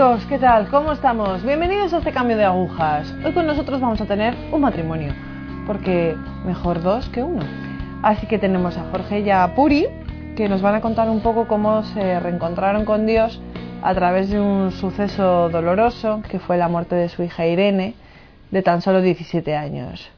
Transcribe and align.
amigos, 0.00 0.26
¿qué 0.26 0.38
tal? 0.38 0.68
¿Cómo 0.68 0.92
estamos? 0.92 1.42
Bienvenidos 1.42 1.92
a 1.92 1.98
este 1.98 2.12
cambio 2.12 2.36
de 2.36 2.44
agujas. 2.44 3.12
Hoy 3.24 3.32
con 3.32 3.48
nosotros 3.48 3.80
vamos 3.80 4.00
a 4.00 4.06
tener 4.06 4.32
un 4.52 4.60
matrimonio, 4.60 5.12
porque 5.66 6.16
mejor 6.44 6.80
dos 6.82 7.08
que 7.08 7.20
uno. 7.20 7.44
Así 8.00 8.28
que 8.28 8.38
tenemos 8.38 8.76
a 8.76 8.84
Jorge 8.92 9.18
y 9.18 9.30
a 9.30 9.56
Puri, 9.56 9.88
que 10.36 10.48
nos 10.48 10.62
van 10.62 10.76
a 10.76 10.80
contar 10.80 11.10
un 11.10 11.18
poco 11.18 11.48
cómo 11.48 11.82
se 11.82 12.20
reencontraron 12.20 12.84
con 12.84 13.06
Dios 13.06 13.40
a 13.82 13.92
través 13.92 14.30
de 14.30 14.38
un 14.38 14.70
suceso 14.70 15.48
doloroso, 15.48 16.22
que 16.30 16.38
fue 16.38 16.58
la 16.58 16.68
muerte 16.68 16.94
de 16.94 17.08
su 17.08 17.24
hija 17.24 17.48
Irene, 17.48 17.94
de 18.52 18.62
tan 18.62 18.82
solo 18.82 19.02
17 19.02 19.56
años. 19.56 20.08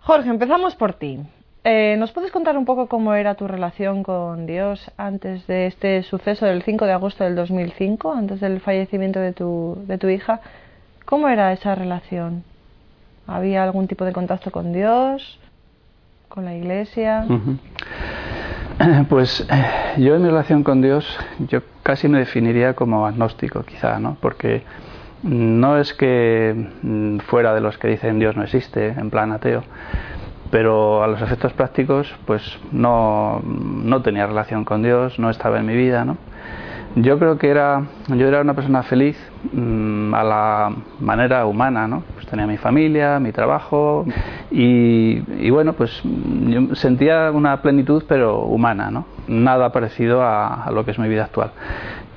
Jorge, 0.00 0.30
empezamos 0.30 0.74
por 0.74 0.94
ti. 0.94 1.20
Eh, 1.68 1.96
¿Nos 1.98 2.12
puedes 2.12 2.30
contar 2.30 2.56
un 2.56 2.64
poco 2.64 2.86
cómo 2.86 3.12
era 3.14 3.34
tu 3.34 3.48
relación 3.48 4.04
con 4.04 4.46
Dios 4.46 4.88
antes 4.96 5.48
de 5.48 5.66
este 5.66 6.04
suceso 6.04 6.46
del 6.46 6.62
5 6.62 6.86
de 6.86 6.92
agosto 6.92 7.24
del 7.24 7.34
2005, 7.34 8.12
antes 8.12 8.38
del 8.38 8.60
fallecimiento 8.60 9.18
de 9.18 9.32
tu, 9.32 9.76
de 9.88 9.98
tu 9.98 10.08
hija? 10.08 10.38
¿Cómo 11.04 11.26
era 11.28 11.52
esa 11.52 11.74
relación? 11.74 12.44
¿Había 13.26 13.64
algún 13.64 13.88
tipo 13.88 14.04
de 14.04 14.12
contacto 14.12 14.52
con 14.52 14.72
Dios? 14.72 15.40
¿Con 16.28 16.44
la 16.44 16.54
iglesia? 16.54 17.26
Pues 19.08 19.40
eh, 19.50 19.64
yo 19.96 20.14
en 20.14 20.22
mi 20.22 20.28
relación 20.28 20.62
con 20.62 20.82
Dios, 20.82 21.18
yo 21.48 21.62
casi 21.82 22.08
me 22.08 22.18
definiría 22.18 22.74
como 22.74 23.06
agnóstico, 23.06 23.62
quizá, 23.62 23.98
¿no? 23.98 24.18
Porque 24.20 24.62
no 25.22 25.78
es 25.78 25.94
que 25.94 26.68
mm, 26.82 27.20
fuera 27.20 27.54
de 27.54 27.62
los 27.62 27.78
que 27.78 27.88
dicen 27.88 28.18
Dios 28.18 28.36
no 28.36 28.42
existe, 28.42 28.88
en 28.88 29.10
plan 29.10 29.32
ateo, 29.32 29.64
pero 30.50 31.02
a 31.02 31.08
los 31.08 31.20
efectos 31.22 31.52
prácticos, 31.52 32.12
pues 32.24 32.42
no, 32.72 33.40
no 33.44 34.02
tenía 34.02 34.26
relación 34.26 34.64
con 34.64 34.82
Dios, 34.82 35.18
no 35.18 35.30
estaba 35.30 35.58
en 35.58 35.66
mi 35.66 35.76
vida, 35.76 36.04
¿no? 36.04 36.16
Yo 36.98 37.18
creo 37.18 37.36
que 37.36 37.50
era, 37.50 37.82
yo 38.08 38.26
era 38.26 38.40
una 38.40 38.54
persona 38.54 38.82
feliz 38.82 39.18
mmm, 39.52 40.14
a 40.14 40.24
la 40.24 40.72
manera 40.98 41.44
humana, 41.44 41.86
¿no? 41.86 42.02
Pues 42.14 42.26
tenía 42.26 42.46
mi 42.46 42.56
familia, 42.56 43.18
mi 43.18 43.32
trabajo 43.32 44.06
y, 44.50 45.22
y, 45.38 45.50
bueno, 45.50 45.74
pues 45.74 46.00
yo 46.02 46.74
sentía 46.74 47.30
una 47.32 47.60
plenitud 47.60 48.04
pero 48.08 48.44
humana, 48.44 48.90
¿no? 48.90 49.04
Nada 49.28 49.72
parecido 49.72 50.22
a, 50.22 50.64
a 50.64 50.70
lo 50.70 50.86
que 50.86 50.92
es 50.92 50.98
mi 50.98 51.08
vida 51.08 51.24
actual 51.24 51.50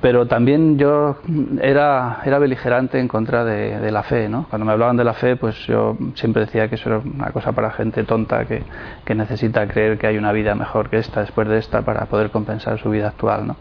pero 0.02 0.28
también 0.28 0.78
yo 0.78 1.18
era, 1.62 2.22
era 2.26 2.40
beligerante 2.40 3.00
en 3.00 3.08
contra 3.08 3.44
de, 3.44 3.92
la 3.92 4.04
fe, 4.04 4.30
¿no? 4.30 4.46
Cuando 4.50 4.66
me 4.66 4.72
hablaban 4.72 4.96
de 4.98 5.04
la 5.04 5.14
fe, 5.14 5.36
pues 5.36 5.56
yo 5.68 5.98
siempre 6.14 6.46
decía 6.46 6.70
que 6.70 6.76
eso 6.76 6.90
era 6.90 7.00
una 7.00 7.32
cosa 7.32 7.52
para 7.52 7.72
gente 7.72 8.04
tonta 8.04 8.46
que, 8.46 8.64
que 9.04 9.16
necesita 9.16 9.68
creer 9.68 9.98
que 9.98 10.08
hay 10.08 10.18
una 10.18 10.32
vida 10.32 10.56
mejor 10.56 10.90
que 10.90 10.98
esta 10.98 11.22
después 11.22 11.48
de 11.48 11.58
esta 11.58 11.82
para 11.82 12.06
poder 12.06 12.30
compensar 12.30 12.80
su 12.80 12.90
vida 12.90 13.10
actual, 13.10 13.48
¿no? 13.48 13.56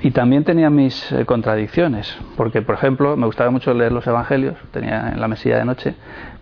Y 0.00 0.10
también 0.10 0.42
tenía 0.42 0.68
mis 0.68 1.12
eh, 1.12 1.24
contradicciones, 1.24 2.18
porque 2.36 2.60
por 2.60 2.74
ejemplo 2.74 3.16
me 3.16 3.26
gustaba 3.26 3.50
mucho 3.50 3.72
leer 3.72 3.92
los 3.92 4.04
evangelios, 4.04 4.56
tenía 4.72 5.10
en 5.10 5.20
la 5.20 5.28
mesilla 5.28 5.58
de 5.58 5.64
noche, 5.64 5.94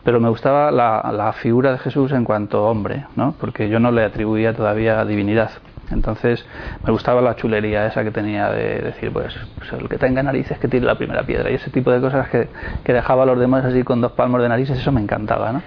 pero 0.02 0.18
me 0.18 0.30
gustaba 0.30 0.70
la, 0.70 1.12
la 1.12 1.34
figura 1.34 1.72
de 1.72 1.78
Jesús 1.78 2.10
en 2.12 2.24
cuanto 2.24 2.64
hombre, 2.64 3.04
¿no? 3.16 3.34
porque 3.38 3.68
yo 3.68 3.78
no 3.78 3.92
le 3.92 4.02
atribuía 4.02 4.54
todavía 4.54 5.04
divinidad. 5.04 5.50
Entonces 5.90 6.44
me 6.84 6.92
gustaba 6.92 7.20
la 7.20 7.36
chulería 7.36 7.86
esa 7.86 8.04
que 8.04 8.10
tenía 8.10 8.50
de 8.50 8.80
decir, 8.80 9.12
pues, 9.12 9.34
pues, 9.58 9.72
el 9.72 9.88
que 9.88 9.98
tenga 9.98 10.22
narices 10.22 10.58
que 10.58 10.68
tire 10.68 10.86
la 10.86 10.96
primera 10.96 11.24
piedra 11.24 11.50
y 11.50 11.54
ese 11.54 11.70
tipo 11.70 11.90
de 11.90 12.00
cosas 12.00 12.28
que, 12.28 12.48
que, 12.84 12.92
dejaba 12.92 13.24
a 13.24 13.26
los 13.26 13.38
demás 13.38 13.64
así 13.64 13.82
con 13.82 14.00
dos 14.00 14.12
palmos 14.12 14.42
de 14.42 14.48
narices, 14.48 14.78
eso 14.78 14.92
me 14.92 15.00
encantaba. 15.00 15.52
¿no? 15.52 15.62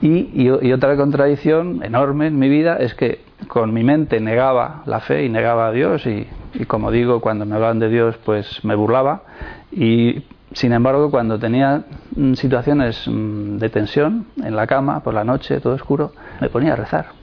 Y, 0.00 0.30
y, 0.34 0.72
otra 0.72 0.96
contradicción 0.96 1.82
enorme 1.84 2.28
en 2.28 2.38
mi 2.38 2.48
vida 2.48 2.76
es 2.76 2.94
que 2.94 3.20
con 3.48 3.72
mi 3.72 3.84
mente 3.84 4.20
negaba 4.20 4.82
la 4.86 5.00
fe 5.00 5.24
y 5.24 5.28
negaba 5.28 5.68
a 5.68 5.72
Dios 5.72 6.06
y, 6.06 6.26
y 6.54 6.64
como 6.64 6.90
digo, 6.90 7.20
cuando 7.20 7.44
me 7.44 7.54
hablaban 7.54 7.78
de 7.78 7.88
Dios 7.88 8.16
pues 8.24 8.64
me 8.64 8.74
burlaba 8.74 9.22
y 9.72 10.22
sin 10.52 10.72
embargo, 10.72 11.12
cuando 11.12 11.38
tenía 11.38 11.84
situaciones 12.34 13.04
de 13.06 13.68
tensión 13.68 14.26
en 14.42 14.56
la 14.56 14.66
cama, 14.66 15.00
por 15.00 15.14
la 15.14 15.22
noche, 15.22 15.60
todo 15.60 15.74
oscuro, 15.74 16.12
me 16.40 16.48
ponía 16.48 16.72
a 16.72 16.76
rezar 16.76 17.19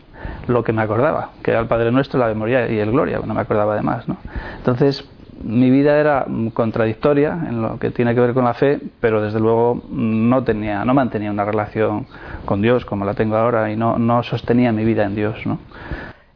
lo 0.47 0.63
que 0.63 0.73
me 0.73 0.81
acordaba, 0.81 1.31
que 1.43 1.51
era 1.51 1.59
el 1.59 1.67
Padre 1.67 1.91
Nuestro, 1.91 2.19
la 2.19 2.27
memoria 2.27 2.69
y 2.69 2.79
el 2.79 2.91
Gloria, 2.91 3.19
no 3.25 3.33
me 3.33 3.41
acordaba 3.41 3.75
de 3.75 3.81
más. 3.81 4.07
¿no? 4.07 4.17
Entonces, 4.57 5.07
mi 5.43 5.69
vida 5.69 5.97
era 5.97 6.25
contradictoria 6.53 7.37
en 7.47 7.61
lo 7.61 7.79
que 7.79 7.91
tiene 7.91 8.15
que 8.15 8.21
ver 8.21 8.33
con 8.33 8.45
la 8.45 8.53
fe, 8.53 8.79
pero 8.99 9.21
desde 9.21 9.39
luego 9.39 9.81
no 9.89 10.43
tenía, 10.43 10.83
no 10.85 10.93
mantenía 10.93 11.31
una 11.31 11.45
relación 11.45 12.07
con 12.45 12.61
Dios 12.61 12.85
como 12.85 13.05
la 13.05 13.13
tengo 13.13 13.35
ahora 13.35 13.71
y 13.71 13.75
no, 13.75 13.97
no 13.97 14.23
sostenía 14.23 14.71
mi 14.71 14.83
vida 14.83 15.05
en 15.05 15.15
Dios. 15.15 15.45
¿no? 15.45 15.59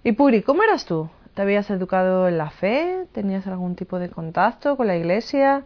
Y 0.03 0.11
Puri, 0.13 0.41
¿cómo 0.41 0.63
eras 0.63 0.85
tú? 0.85 1.09
¿Te 1.33 1.41
habías 1.41 1.69
educado 1.69 2.27
en 2.27 2.37
la 2.37 2.49
fe? 2.49 3.05
¿Tenías 3.13 3.47
algún 3.47 3.75
tipo 3.75 3.99
de 3.99 4.09
contacto 4.09 4.75
con 4.75 4.87
la 4.87 4.97
iglesia? 4.97 5.63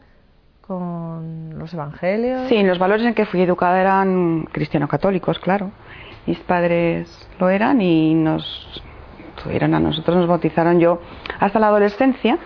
¿Con 0.62 1.58
los 1.58 1.74
evangelios? 1.74 2.48
Sí, 2.48 2.62
los 2.64 2.80
valores 2.80 3.06
en 3.06 3.14
que 3.14 3.26
fui 3.26 3.42
educada 3.42 3.82
eran 3.82 4.48
cristiano-católicos, 4.52 5.40
claro 5.40 5.72
mis 6.26 6.40
padres 6.40 7.28
lo 7.40 7.50
eran 7.50 7.82
y 7.82 8.14
nos 8.14 8.84
tuvieron 9.44 9.74
a 9.76 9.80
nosotros, 9.80 10.18
nos 10.18 10.28
bautizaron 10.28 10.80
yo 10.80 11.00
hasta 11.40 11.60
la 11.60 11.68
adolescencia. 11.68 12.38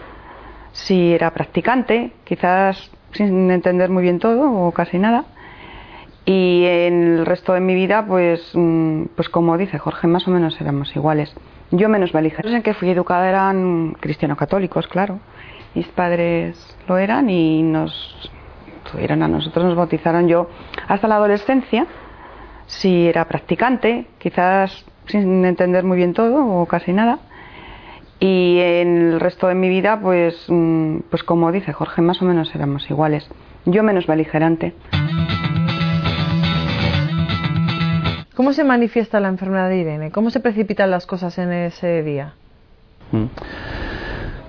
Si 0.72 1.14
era 1.14 1.32
practicante, 1.32 2.12
quizás 2.24 2.92
sin 3.14 3.50
entender 3.50 3.90
muy 3.90 4.04
bien 4.04 4.20
todo 4.20 4.52
o 4.52 4.72
casi 4.72 5.00
nada. 5.00 5.26
Y 6.26 6.64
en 6.66 7.18
el 7.20 7.26
resto 7.26 7.54
de 7.54 7.60
mi 7.60 7.74
vida, 7.74 8.06
pues, 8.06 8.54
pues 9.16 9.30
como 9.30 9.58
dice 9.58 9.80
Jorge, 9.80 10.08
más 10.08 10.28
o 10.28 10.32
menos 10.32 10.60
éramos 10.62 10.96
iguales. 10.96 11.34
Yo 11.72 11.90
menos 11.90 12.12
beligerante. 12.12 12.56
en 12.56 12.62
que 12.62 12.74
fui 12.74 12.90
educada 12.90 13.28
eran 13.30 13.96
cristiano-católicos, 14.00 14.88
claro. 14.88 15.20
Mis 15.74 15.88
padres 15.88 16.78
lo 16.88 16.98
eran 16.98 17.30
y 17.30 17.64
nos 17.64 18.32
tuvieron 18.92 19.24
a 19.24 19.28
nosotros, 19.28 19.66
nos 19.66 19.76
bautizaron 19.76 20.28
yo 20.28 20.50
hasta 20.88 21.08
la 21.08 21.16
adolescencia 21.16 21.86
si 22.70 23.08
era 23.08 23.26
practicante, 23.26 24.06
quizás 24.20 24.86
sin 25.08 25.44
entender 25.44 25.84
muy 25.84 25.98
bien 25.98 26.14
todo 26.14 26.46
o 26.46 26.66
casi 26.68 26.94
nada. 26.94 27.20
Y 28.20 28.60
en 28.60 29.14
el 29.14 29.20
resto 29.20 29.48
de 29.48 29.56
mi 29.56 29.70
vida, 29.70 30.00
pues, 30.00 30.48
pues 31.10 31.24
como 31.24 31.52
dice 31.52 31.74
Jorge, 31.74 32.02
más 32.02 32.22
o 32.22 32.26
menos 32.26 32.54
éramos 32.54 32.90
iguales. 32.90 33.28
Yo 33.66 33.82
menos 33.82 34.06
beligerante. 34.08 34.74
¿Cómo 38.36 38.54
se 38.54 38.64
manifiesta 38.64 39.20
la 39.20 39.30
enfermedad 39.30 39.68
de 39.68 39.78
Irene? 39.78 40.12
¿Cómo 40.12 40.30
se 40.30 40.40
precipitan 40.40 40.92
las 40.92 41.06
cosas 41.06 41.38
en 41.40 41.52
ese 41.52 42.04
día? 42.04 42.34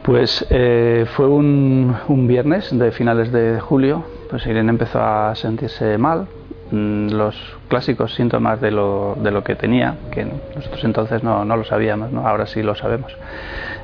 Pues 0.02 0.46
eh, 0.50 1.06
fue 1.16 1.26
un, 1.26 1.96
un 2.08 2.26
viernes 2.28 2.76
de 2.76 2.92
finales 2.92 3.32
de 3.32 3.60
julio. 3.60 4.04
Pues 4.28 4.46
Irene 4.46 4.70
empezó 4.70 5.00
a 5.00 5.34
sentirse 5.34 5.96
mal, 5.96 6.28
los 6.70 7.34
clásicos 7.68 8.14
síntomas 8.14 8.60
de 8.60 8.70
lo, 8.70 9.16
de 9.20 9.30
lo 9.30 9.42
que 9.42 9.56
tenía, 9.56 9.96
que 10.10 10.24
nosotros 10.54 10.84
entonces 10.84 11.22
no, 11.22 11.44
no 11.44 11.56
lo 11.56 11.64
sabíamos, 11.64 12.12
¿no? 12.12 12.26
ahora 12.26 12.46
sí 12.46 12.62
lo 12.62 12.74
sabemos. 12.74 13.12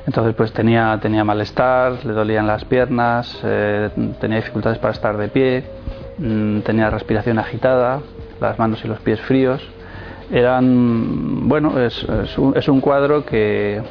Entonces 0.05 0.33
pues 0.35 0.53
tenía, 0.53 0.97
tenía 1.01 1.23
malestar, 1.23 2.05
le 2.05 2.13
dolían 2.13 2.47
las 2.47 2.65
piernas, 2.65 3.39
eh, 3.43 3.89
tenía 4.19 4.37
dificultades 4.37 4.79
para 4.79 4.93
estar 4.93 5.17
de 5.17 5.27
pie, 5.27 5.63
mmm, 6.17 6.59
tenía 6.59 6.89
respiración 6.89 7.39
agitada, 7.39 7.99
las 8.39 8.57
manos 8.57 8.83
y 8.85 8.87
los 8.87 8.99
pies 8.99 9.19
fríos. 9.21 9.61
Eran, 10.31 11.47
bueno, 11.47 11.79
es, 11.79 12.03
es, 12.03 12.37
un, 12.37 12.57
es 12.57 12.67
un, 12.67 12.81
cuadro 12.81 13.25
que, 13.25 13.81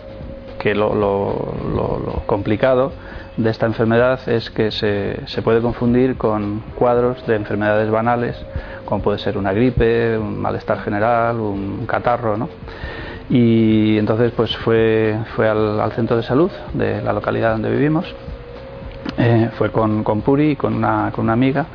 que 0.59 0.75
lo, 0.75 0.95
lo, 0.95 1.55
lo 1.75 2.23
complicado 2.27 2.93
de 3.37 3.51
esta 3.51 3.67
enfermedad 3.67 4.21
es 4.29 4.51
que 4.51 4.71
se, 4.71 5.21
se, 5.27 5.43
puede 5.43 5.61
confundir 5.61 6.17
con 6.17 6.63
cuadros 6.75 7.27
de 7.27 7.37
enfermedades 7.37 7.91
banales, 7.91 8.37
como 8.85 9.03
puede 9.03 9.19
ser 9.19 9.37
una 9.37 9.53
gripe, 9.53 10.17
un 10.17 10.41
malestar 10.41 10.81
general, 10.81 11.39
un 11.41 11.87
catarro, 11.87 12.37
¿no? 12.37 12.49
Y 13.29 13.99
entonces 13.99 14.33
pues 14.37 14.57
fue, 14.57 15.19
fue 15.35 15.49
al, 15.49 15.93
centro 15.93 16.17
de 16.17 16.23
salud 16.23 16.51
de 16.75 17.03
la 17.03 17.13
localidad 17.13 17.53
donde 17.53 17.71
vivimos, 17.71 18.07
eh, 19.19 19.51
fue 19.59 19.71
con, 19.71 20.05
con 20.05 20.23
Puri 20.23 20.53
y 20.53 20.57
con 20.57 20.75
una, 20.75 21.11
con 21.15 21.25
una 21.25 21.33
amiga 21.33 21.67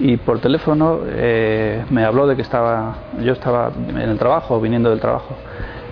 y 0.00 0.16
por 0.16 0.40
teléfono 0.40 1.00
eh, 1.06 1.84
me 1.90 2.04
habló 2.04 2.26
de 2.26 2.36
que 2.36 2.42
estaba, 2.42 2.96
yo 3.20 3.32
estaba 3.32 3.70
en 3.88 3.98
el 3.98 4.18
trabajo, 4.18 4.60
viniendo 4.60 4.90
del 4.90 5.00
trabajo, 5.00 5.36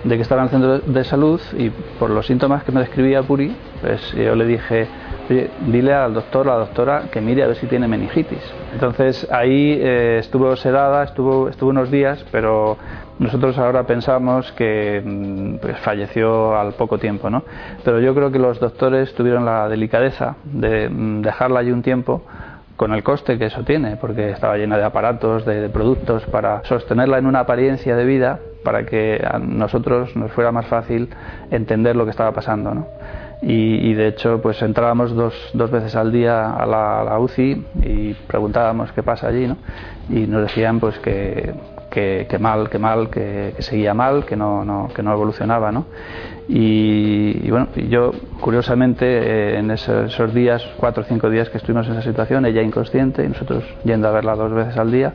de 0.03 0.15
que 0.15 0.21
estaba 0.23 0.41
en 0.41 0.45
el 0.45 0.51
centro 0.51 0.79
de 0.79 1.03
salud 1.03 1.39
y 1.57 1.69
por 1.99 2.09
los 2.09 2.25
síntomas 2.25 2.63
que 2.63 2.71
me 2.71 2.79
describía 2.79 3.21
Puri, 3.21 3.55
pues 3.81 4.11
yo 4.13 4.35
le 4.35 4.45
dije, 4.45 4.87
oye, 5.29 5.49
dile 5.67 5.93
al 5.93 6.13
doctor 6.13 6.47
a 6.49 6.53
la 6.53 6.57
doctora 6.59 7.03
que 7.11 7.21
mire 7.21 7.43
a 7.43 7.47
ver 7.47 7.55
si 7.55 7.67
tiene 7.67 7.87
meningitis. 7.87 8.41
Entonces 8.73 9.27
ahí 9.31 9.77
eh, 9.79 10.17
estuvo 10.19 10.55
sedada, 10.55 11.03
estuvo, 11.03 11.49
estuvo 11.49 11.69
unos 11.69 11.91
días, 11.91 12.25
pero 12.31 12.77
nosotros 13.19 13.57
ahora 13.59 13.83
pensamos 13.83 14.51
que 14.53 15.57
pues, 15.61 15.77
falleció 15.79 16.57
al 16.57 16.73
poco 16.73 16.97
tiempo, 16.97 17.29
¿no? 17.29 17.43
Pero 17.83 17.99
yo 17.99 18.15
creo 18.15 18.31
que 18.31 18.39
los 18.39 18.59
doctores 18.59 19.13
tuvieron 19.13 19.45
la 19.45 19.69
delicadeza 19.69 20.35
de 20.45 20.89
dejarla 21.21 21.59
allí 21.59 21.71
un 21.71 21.83
tiempo 21.83 22.23
con 22.81 22.93
el 22.93 23.03
coste 23.03 23.37
que 23.37 23.45
eso 23.45 23.61
tiene, 23.61 23.95
porque 23.95 24.31
estaba 24.31 24.57
llena 24.57 24.75
de 24.75 24.83
aparatos, 24.83 25.45
de, 25.45 25.69
productos 25.69 26.25
para 26.25 26.63
sostenerla 26.63 27.19
en 27.19 27.27
una 27.27 27.41
apariencia 27.41 27.95
de 27.95 28.03
vida 28.05 28.39
para 28.63 28.87
que 28.87 29.23
a 29.23 29.37
nosotros 29.37 30.15
nos 30.15 30.31
fuera 30.31 30.51
más 30.51 30.65
fácil 30.65 31.07
entender 31.51 31.95
lo 31.95 32.05
que 32.05 32.09
estaba 32.09 32.31
pasando. 32.31 32.73
¿no? 32.73 32.87
Y, 33.43 33.93
de 33.93 34.07
hecho 34.07 34.41
pues 34.41 34.59
entrábamos 34.63 35.13
dos, 35.13 35.35
dos 35.53 35.69
veces 35.69 35.95
al 35.95 36.11
día 36.11 36.55
a 36.55 36.65
la, 36.65 37.19
UCI 37.19 37.63
y 37.83 38.13
preguntábamos 38.15 38.91
qué 38.93 39.03
pasa 39.03 39.27
allí 39.27 39.45
¿no? 39.45 39.57
y 40.09 40.25
nos 40.25 40.41
decían 40.41 40.79
pues 40.79 40.97
que, 40.97 41.53
que, 41.91 42.37
mal, 42.39 42.67
que 42.67 42.79
mal, 42.79 43.11
que, 43.11 43.53
seguía 43.59 43.93
mal, 43.93 44.25
que 44.25 44.35
no, 44.35 44.65
no, 44.65 44.89
que 44.95 45.03
no 45.03 45.13
evolucionaba. 45.13 45.71
¿no? 45.71 45.85
Y, 46.53 47.49
bueno, 47.49 47.69
yo 47.89 48.11
curiosamente 48.41 49.05
eh, 49.05 49.59
en 49.59 49.71
esos, 49.71 50.33
días, 50.33 50.61
cuatro 50.75 51.01
o 51.01 51.05
cinco 51.05 51.29
días 51.29 51.49
que 51.49 51.57
estuvimos 51.57 51.87
en 51.87 51.93
esa 51.93 52.01
situación, 52.01 52.45
ella 52.45 52.61
inconsciente 52.61 53.23
y 53.23 53.29
nosotros 53.29 53.63
yendo 53.85 54.09
a 54.09 54.11
verla 54.11 54.35
dos 54.35 54.51
veces 54.51 54.75
al 54.75 54.91
día, 54.91 55.13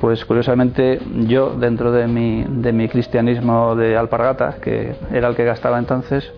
pues 0.00 0.24
curiosamente 0.24 0.98
yo 1.28 1.50
dentro 1.50 1.92
de 1.92 2.08
mi, 2.08 2.44
de 2.48 2.72
mi 2.72 2.88
cristianismo 2.88 3.76
de 3.76 3.96
alpargata, 3.96 4.56
que 4.60 4.96
era 5.12 5.28
el 5.28 5.36
que 5.36 5.44
gastaba 5.44 5.78
entonces, 5.78 6.32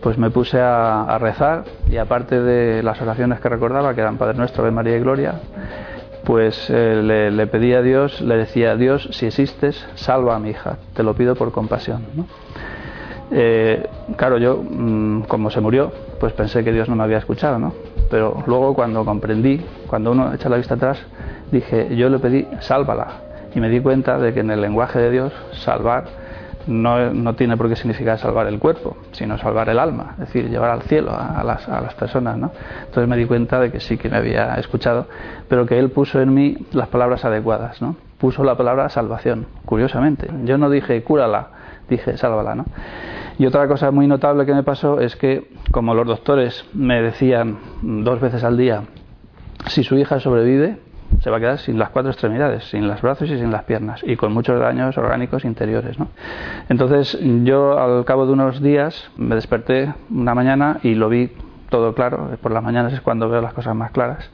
pues 0.00 0.16
me 0.16 0.30
puse 0.30 0.58
a, 0.62 1.18
rezar 1.20 1.64
y 1.86 1.98
aparte 1.98 2.40
de 2.40 2.82
las 2.82 3.02
oraciones 3.02 3.38
que 3.38 3.50
recordaba, 3.50 3.94
que 3.94 4.00
eran 4.00 4.16
Padre 4.16 4.38
Nuestro, 4.38 4.62
Ave 4.62 4.70
María 4.70 4.96
y 4.96 5.00
Gloria, 5.00 5.40
pues 6.24 6.70
eh, 6.70 7.30
le, 7.30 7.46
pedí 7.48 7.74
a 7.74 7.82
Dios, 7.82 8.22
le 8.22 8.38
decía, 8.38 8.76
Dios, 8.76 9.10
si 9.12 9.26
existes, 9.26 9.86
salva 9.94 10.36
a 10.36 10.38
mi 10.38 10.48
hija, 10.48 10.78
te 10.94 11.02
lo 11.02 11.12
pido 11.12 11.34
por 11.34 11.52
compasión. 11.52 12.02
Eh, 13.30 13.88
claro, 14.16 14.38
yo, 14.38 14.62
mm, 14.62 15.22
como 15.22 15.50
se 15.50 15.60
murió, 15.60 15.92
pues 16.20 16.32
pensé 16.32 16.62
que 16.64 16.72
Dios 16.72 16.88
no 16.88 16.96
me 16.96 17.04
había 17.04 17.18
escuchado, 17.18 17.58
¿no? 17.58 17.72
Pero 18.10 18.42
luego 18.46 18.74
cuando 18.74 19.04
comprendí, 19.04 19.64
cuando 19.86 20.12
uno 20.12 20.32
echa 20.34 20.48
la 20.48 20.56
vista 20.56 20.74
atrás, 20.74 20.98
dije, 21.50 21.94
yo 21.96 22.08
le 22.08 22.18
pedí, 22.18 22.46
sálvala. 22.60 23.22
Y 23.54 23.60
me 23.60 23.68
di 23.68 23.80
cuenta 23.80 24.18
de 24.18 24.34
que 24.34 24.40
en 24.40 24.50
el 24.50 24.60
lenguaje 24.60 24.98
de 24.98 25.10
Dios, 25.10 25.32
salvar 25.52 26.04
no, 26.66 27.12
no, 27.12 27.34
tiene 27.34 27.56
por 27.56 27.68
qué 27.68 27.76
significar 27.76 28.18
salvar 28.18 28.46
el 28.46 28.58
cuerpo, 28.58 28.96
sino 29.12 29.36
salvar 29.38 29.68
el 29.68 29.78
alma, 29.78 30.12
es 30.12 30.20
decir, 30.20 30.48
llevar 30.48 30.70
al 30.70 30.82
cielo 30.82 31.12
a, 31.12 31.44
las, 31.44 31.68
a, 31.68 31.80
las, 31.80 31.94
personas. 31.94 32.38
¿no? 32.38 32.52
Entonces 32.86 33.06
me 33.08 33.16
di 33.16 33.26
cuenta 33.26 33.60
de 33.60 33.70
que 33.70 33.80
sí 33.80 33.98
que 33.98 34.08
me 34.08 34.16
había 34.16 34.54
escuchado, 34.54 35.06
pero 35.48 35.66
que 35.66 35.78
él 35.78 35.90
puso 35.90 36.20
en 36.20 36.32
mí 36.32 36.56
las 36.72 36.88
palabras 36.88 37.24
adecuadas, 37.24 37.82
¿no? 37.82 37.96
puso 38.18 38.42
la 38.44 38.56
palabra 38.56 38.88
salvación, 38.88 39.46
curiosamente. 39.66 40.28
Yo 40.44 40.56
no 40.56 40.70
dije 40.70 41.02
cúrala, 41.02 41.48
dije 41.88 42.16
sálvala. 42.16 42.54
¿no? 42.54 42.64
Y 43.38 43.46
otra 43.46 43.66
cosa 43.66 43.90
muy 43.90 44.06
notable 44.06 44.46
que 44.46 44.54
me 44.54 44.62
pasó 44.62 45.00
es 45.00 45.16
que, 45.16 45.50
como 45.70 45.94
los 45.94 46.06
doctores 46.06 46.64
me 46.72 47.02
decían 47.02 47.58
dos 47.82 48.20
veces 48.20 48.44
al 48.44 48.56
día, 48.56 48.84
si 49.66 49.82
su 49.82 49.96
hija 49.96 50.20
sobrevive, 50.20 50.78
se 51.20 51.30
va 51.30 51.38
a 51.38 51.40
quedar 51.40 51.58
sin 51.58 51.78
las 51.78 51.90
cuatro 51.90 52.10
extremidades, 52.10 52.64
sin 52.64 52.86
los 52.86 53.00
brazos 53.02 53.30
y 53.30 53.38
sin 53.38 53.50
las 53.50 53.64
piernas, 53.64 54.02
y 54.04 54.16
con 54.16 54.32
muchos 54.32 54.60
daños 54.60 54.96
orgánicos 54.98 55.44
interiores. 55.44 55.98
¿no? 55.98 56.08
Entonces 56.68 57.18
yo 57.44 57.78
al 57.78 58.04
cabo 58.04 58.26
de 58.26 58.32
unos 58.32 58.62
días 58.62 59.10
me 59.16 59.34
desperté 59.34 59.94
una 60.10 60.34
mañana 60.34 60.78
y 60.82 60.94
lo 60.94 61.08
vi 61.08 61.32
todo 61.70 61.94
claro, 61.94 62.30
por 62.40 62.52
las 62.52 62.62
mañanas 62.62 62.92
es 62.92 63.00
cuando 63.00 63.28
veo 63.28 63.40
las 63.40 63.52
cosas 63.52 63.74
más 63.74 63.90
claras, 63.90 64.30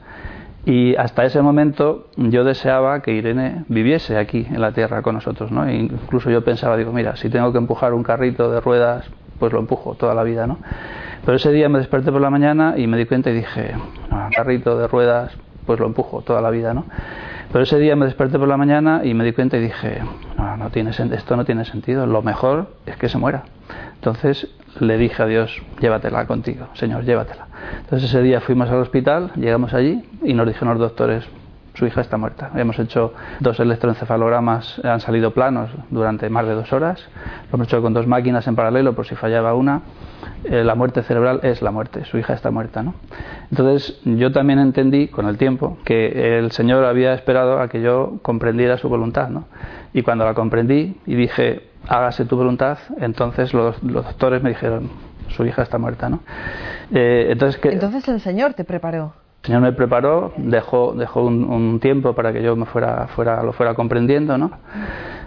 y 0.65 0.95
hasta 0.95 1.23
ese 1.23 1.41
momento 1.41 2.07
yo 2.17 2.43
deseaba 2.43 3.01
que 3.01 3.13
Irene 3.13 3.65
viviese 3.67 4.17
aquí 4.17 4.45
en 4.49 4.61
la 4.61 4.71
tierra 4.73 5.01
con 5.01 5.15
nosotros, 5.15 5.51
¿no? 5.51 5.65
E 5.65 5.75
incluso 5.75 6.29
yo 6.29 6.43
pensaba, 6.43 6.77
digo, 6.77 6.91
mira, 6.91 7.15
si 7.15 7.29
tengo 7.29 7.51
que 7.51 7.57
empujar 7.57 7.93
un 7.93 8.03
carrito 8.03 8.51
de 8.51 8.61
ruedas, 8.61 9.09
pues 9.39 9.51
lo 9.53 9.59
empujo 9.59 9.95
toda 9.95 10.13
la 10.13 10.23
vida, 10.23 10.45
¿no? 10.45 10.59
Pero 11.25 11.37
ese 11.37 11.51
día 11.51 11.67
me 11.67 11.79
desperté 11.79 12.11
por 12.11 12.21
la 12.21 12.29
mañana 12.29 12.75
y 12.77 12.85
me 12.85 12.97
di 12.97 13.05
cuenta 13.05 13.31
y 13.31 13.33
dije, 13.33 13.73
carrito 14.35 14.77
de 14.77 14.87
ruedas, 14.87 15.35
pues 15.65 15.79
lo 15.79 15.87
empujo 15.87 16.21
toda 16.21 16.41
la 16.41 16.51
vida, 16.51 16.73
¿no? 16.73 16.85
Pero 17.51 17.63
ese 17.63 17.79
día 17.79 17.95
me 17.95 18.05
desperté 18.05 18.37
por 18.37 18.47
la 18.47 18.57
mañana 18.57 19.01
y 19.03 19.13
me 19.13 19.23
di 19.23 19.33
cuenta 19.33 19.57
y 19.57 19.61
dije, 19.61 19.99
no, 20.37 20.57
no 20.57 20.69
tiene, 20.69 20.91
esto 20.91 21.35
no 21.35 21.43
tiene 21.43 21.65
sentido, 21.65 22.05
lo 22.05 22.21
mejor 22.21 22.67
es 22.85 22.97
que 22.97 23.09
se 23.09 23.17
muera. 23.17 23.43
Entonces 23.95 24.47
le 24.81 24.97
dije 24.97 25.21
a 25.21 25.27
Dios, 25.27 25.61
llévatela 25.79 26.25
contigo, 26.25 26.67
Señor, 26.73 27.03
llévatela. 27.03 27.47
Entonces 27.81 28.09
ese 28.09 28.21
día 28.21 28.41
fuimos 28.41 28.69
al 28.69 28.79
hospital, 28.79 29.31
llegamos 29.35 29.73
allí 29.73 30.03
y 30.23 30.33
nos 30.33 30.47
dijeron 30.47 30.69
los 30.69 30.79
doctores, 30.79 31.23
su 31.75 31.85
hija 31.85 32.01
está 32.01 32.17
muerta. 32.17 32.51
Hemos 32.55 32.77
hecho 32.79 33.13
dos 33.39 33.59
electroencefalogramas, 33.59 34.81
han 34.83 34.99
salido 34.99 35.31
planos 35.31 35.69
durante 35.89 36.29
más 36.29 36.45
de 36.45 36.53
dos 36.53 36.73
horas, 36.73 36.99
lo 37.51 37.55
hemos 37.55 37.67
hecho 37.67 37.81
con 37.81 37.93
dos 37.93 38.07
máquinas 38.07 38.47
en 38.47 38.55
paralelo 38.55 38.93
por 38.93 39.05
si 39.05 39.15
fallaba 39.15 39.53
una. 39.53 39.81
Eh, 40.43 40.63
la 40.63 40.75
muerte 40.75 41.03
cerebral 41.03 41.39
es 41.43 41.61
la 41.61 41.71
muerte, 41.71 42.03
su 42.05 42.17
hija 42.17 42.33
está 42.33 42.51
muerta. 42.51 42.81
¿no? 42.83 42.95
Entonces 43.51 44.01
yo 44.03 44.31
también 44.31 44.59
entendí 44.59 45.07
con 45.07 45.27
el 45.27 45.37
tiempo 45.37 45.77
que 45.85 46.39
el 46.39 46.51
Señor 46.51 46.83
había 46.83 47.13
esperado 47.13 47.59
a 47.59 47.67
que 47.67 47.81
yo 47.81 48.19
comprendiera 48.21 48.77
su 48.77 48.89
voluntad. 48.89 49.29
¿no? 49.29 49.45
Y 49.93 50.01
cuando 50.01 50.25
la 50.25 50.33
comprendí 50.33 50.97
y 51.05 51.15
dije, 51.15 51.70
hágase 51.87 52.25
tu 52.25 52.37
voluntad, 52.37 52.77
entonces 52.99 53.53
los, 53.53 53.77
doctores 53.81 54.41
me 54.43 54.49
dijeron, 54.49 54.89
su 55.29 55.45
hija 55.45 55.63
está 55.63 55.77
muerta. 55.77 56.09
¿no? 56.09 56.19
Eh, 56.93 57.27
entonces, 57.29 57.59
que, 57.59 57.69
entonces 57.69 58.07
el 58.07 58.19
Señor 58.19 58.53
te 58.53 58.63
preparó. 58.63 59.13
El 59.43 59.47
Señor 59.47 59.61
me 59.61 59.73
preparó, 59.73 60.33
dejó, 60.37 60.93
dejó 60.93 61.23
un, 61.23 61.79
tiempo 61.79 62.13
para 62.13 62.31
que 62.31 62.43
yo 62.43 62.55
me 62.55 62.65
fuera, 62.65 63.07
fuera, 63.07 63.41
lo 63.41 63.53
fuera 63.53 63.73
comprendiendo, 63.73 64.37
¿no? 64.37 64.51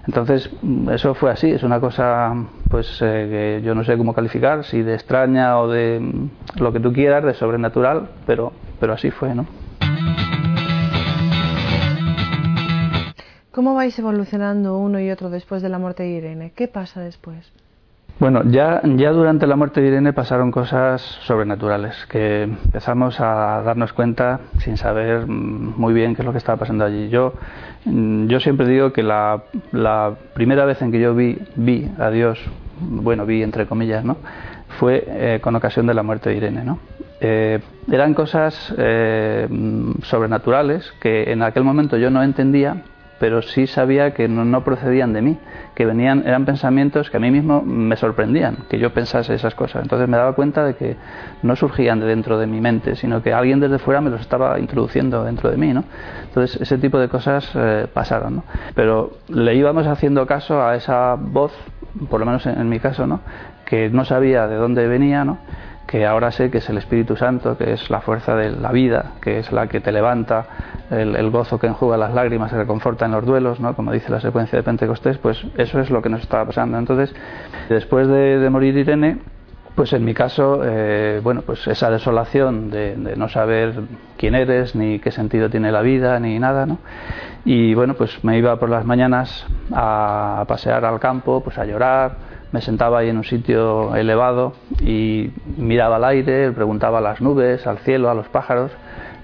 Entonces, 0.06 0.50
eso 0.92 1.14
fue 1.14 1.32
así, 1.32 1.50
es 1.50 1.64
una 1.64 1.80
cosa, 1.80 2.32
pues, 2.70 3.00
eh, 3.02 3.58
que 3.58 3.66
yo 3.66 3.74
no 3.74 3.82
sé 3.82 3.96
cómo 3.96 4.14
calificar, 4.14 4.62
si 4.64 4.82
de 4.82 4.94
extraña 4.94 5.58
o 5.58 5.68
de 5.68 6.00
lo 6.56 6.72
que 6.72 6.78
tú 6.78 6.92
quieras, 6.92 7.24
de 7.24 7.34
sobrenatural, 7.34 8.08
pero, 8.24 8.52
pero 8.78 8.92
así 8.92 9.10
fue, 9.10 9.34
¿no? 9.34 9.46
¿Cómo 13.54 13.72
vais 13.72 13.96
evolucionando 14.00 14.76
uno 14.78 14.98
y 14.98 15.12
otro 15.12 15.30
después 15.30 15.62
de 15.62 15.68
la 15.68 15.78
muerte 15.78 16.02
de 16.02 16.08
Irene? 16.08 16.52
¿Qué 16.56 16.66
pasa 16.66 17.00
después? 17.00 17.52
Bueno, 18.18 18.42
ya, 18.50 18.80
ya 18.82 19.12
durante 19.12 19.46
la 19.46 19.54
muerte 19.54 19.80
de 19.80 19.86
Irene 19.86 20.12
pasaron 20.12 20.50
cosas 20.50 21.00
sobrenaturales, 21.22 21.94
que 22.06 22.42
empezamos 22.42 23.20
a 23.20 23.62
darnos 23.64 23.92
cuenta 23.92 24.40
sin 24.58 24.76
saber 24.76 25.28
mm, 25.28 25.74
muy 25.76 25.94
bien 25.94 26.16
qué 26.16 26.22
es 26.22 26.26
lo 26.26 26.32
que 26.32 26.38
estaba 26.38 26.58
pasando 26.58 26.84
allí. 26.84 27.08
Yo, 27.10 27.34
mm, 27.84 28.26
yo 28.26 28.40
siempre 28.40 28.66
digo 28.66 28.92
que 28.92 29.04
la, 29.04 29.44
la 29.70 30.16
primera 30.34 30.64
vez 30.64 30.82
en 30.82 30.90
que 30.90 30.98
yo 30.98 31.14
vi, 31.14 31.38
vi 31.54 31.88
a 31.96 32.10
Dios, 32.10 32.40
bueno, 32.80 33.24
vi 33.24 33.44
entre 33.44 33.66
comillas, 33.66 34.04
¿no? 34.04 34.16
fue 34.80 35.04
eh, 35.06 35.38
con 35.40 35.54
ocasión 35.54 35.86
de 35.86 35.94
la 35.94 36.02
muerte 36.02 36.30
de 36.30 36.36
Irene. 36.38 36.64
¿no? 36.64 36.80
Eh, 37.20 37.60
eran 37.88 38.14
cosas 38.14 38.74
eh, 38.76 39.46
mm, 39.48 40.02
sobrenaturales 40.02 40.92
que 41.00 41.30
en 41.30 41.42
aquel 41.44 41.62
momento 41.62 41.96
yo 41.96 42.10
no 42.10 42.20
entendía 42.20 42.82
pero 43.24 43.40
sí 43.40 43.66
sabía 43.66 44.12
que 44.12 44.28
no, 44.28 44.64
procedían 44.64 45.14
de 45.14 45.22
mí, 45.22 45.38
que 45.74 45.86
venían, 45.86 46.24
eran 46.26 46.44
pensamientos 46.44 47.08
que 47.08 47.16
a 47.16 47.20
mí 47.20 47.30
mismo 47.30 47.62
me 47.62 47.96
sorprendían, 47.96 48.66
que 48.68 48.78
yo 48.78 48.92
pensase 48.92 49.32
esas 49.32 49.54
cosas. 49.54 49.82
Entonces 49.82 50.06
me 50.10 50.18
daba 50.18 50.34
cuenta 50.34 50.62
de 50.62 50.74
que 50.74 50.98
no 51.42 51.56
surgían 51.56 52.00
de 52.00 52.06
dentro 52.06 52.38
de 52.38 52.46
mi 52.46 52.60
mente, 52.60 52.96
sino 52.96 53.22
que 53.22 53.32
alguien 53.32 53.60
desde 53.60 53.78
fuera 53.78 54.02
me 54.02 54.10
los 54.10 54.20
estaba 54.20 54.60
introduciendo 54.60 55.24
dentro 55.24 55.50
de 55.50 55.56
mí, 55.56 55.72
¿no? 55.72 55.84
Entonces 56.24 56.60
ese 56.60 56.76
tipo 56.76 56.98
de 56.98 57.08
cosas 57.08 57.50
eh, 57.54 57.86
pasaron, 57.90 58.36
¿no? 58.36 58.44
Pero 58.74 59.12
le 59.28 59.54
íbamos 59.54 59.86
haciendo 59.86 60.26
caso 60.26 60.62
a 60.62 60.76
esa 60.76 61.14
voz, 61.14 61.54
por 62.10 62.20
lo 62.20 62.26
menos 62.26 62.44
en, 62.44 62.60
en 62.60 62.68
mi 62.68 62.78
caso, 62.78 63.06
¿no? 63.06 63.20
Que 63.64 63.88
no 63.88 64.04
sabía 64.04 64.46
de 64.48 64.56
dónde 64.56 64.86
venía, 64.86 65.24
¿no? 65.24 65.38
Que 65.86 66.06
ahora 66.06 66.30
sé 66.30 66.50
que 66.50 66.58
es 66.58 66.68
el 66.70 66.78
Espíritu 66.78 67.16
Santo, 67.16 67.56
que 67.56 67.72
es 67.72 67.90
la 67.90 68.00
fuerza 68.00 68.34
de 68.34 68.50
la 68.50 68.72
vida, 68.72 69.12
que 69.20 69.38
es 69.38 69.52
la 69.52 69.66
que 69.66 69.80
te 69.80 69.92
levanta, 69.92 70.46
el, 70.90 71.30
gozo 71.30 71.58
que 71.58 71.66
enjuga 71.66 71.96
las 71.96 72.14
lágrimas, 72.14 72.50
que 72.50 72.58
reconforta 72.58 73.06
en 73.06 73.12
los 73.12 73.24
duelos, 73.24 73.60
¿no? 73.60 73.74
como 73.74 73.92
dice 73.92 74.10
la 74.10 74.20
secuencia 74.20 74.58
de 74.58 74.62
Pentecostés, 74.62 75.18
pues 75.18 75.44
eso 75.56 75.80
es 75.80 75.90
lo 75.90 76.02
que 76.02 76.08
nos 76.08 76.22
estaba 76.22 76.46
pasando. 76.46 76.78
Entonces, 76.78 77.14
después 77.68 78.08
de, 78.08 78.48
morir 78.50 78.76
Irene, 78.76 79.18
pues 79.74 79.92
en 79.92 80.04
mi 80.04 80.14
caso, 80.14 80.60
eh, 80.64 81.20
bueno, 81.22 81.42
pues 81.42 81.66
esa 81.66 81.90
desolación 81.90 82.70
de, 82.70 83.14
no 83.16 83.28
saber 83.28 83.74
quién 84.16 84.34
eres, 84.34 84.74
ni 84.74 85.00
qué 85.00 85.10
sentido 85.10 85.50
tiene 85.50 85.72
la 85.72 85.82
vida, 85.82 86.18
ni 86.20 86.38
nada, 86.38 86.64
¿no? 86.64 86.78
Y 87.44 87.74
bueno, 87.74 87.94
pues 87.94 88.24
me 88.24 88.38
iba 88.38 88.56
por 88.56 88.70
las 88.70 88.86
mañanas 88.86 89.46
a 89.72 90.44
pasear 90.48 90.84
al 90.84 90.98
campo, 90.98 91.42
pues 91.42 91.58
a 91.58 91.66
llorar, 91.66 92.16
me 92.54 92.60
sentaba 92.60 93.00
ahí 93.00 93.08
en 93.08 93.16
un 93.16 93.24
sitio 93.24 93.96
elevado 93.96 94.52
y 94.80 95.32
miraba 95.56 95.96
al 95.96 96.04
aire, 96.04 96.52
preguntaba 96.52 96.98
a 96.98 97.00
las 97.00 97.20
nubes, 97.20 97.66
al 97.66 97.78
cielo, 97.78 98.08
a 98.10 98.14
los 98.14 98.28
pájaros, 98.28 98.70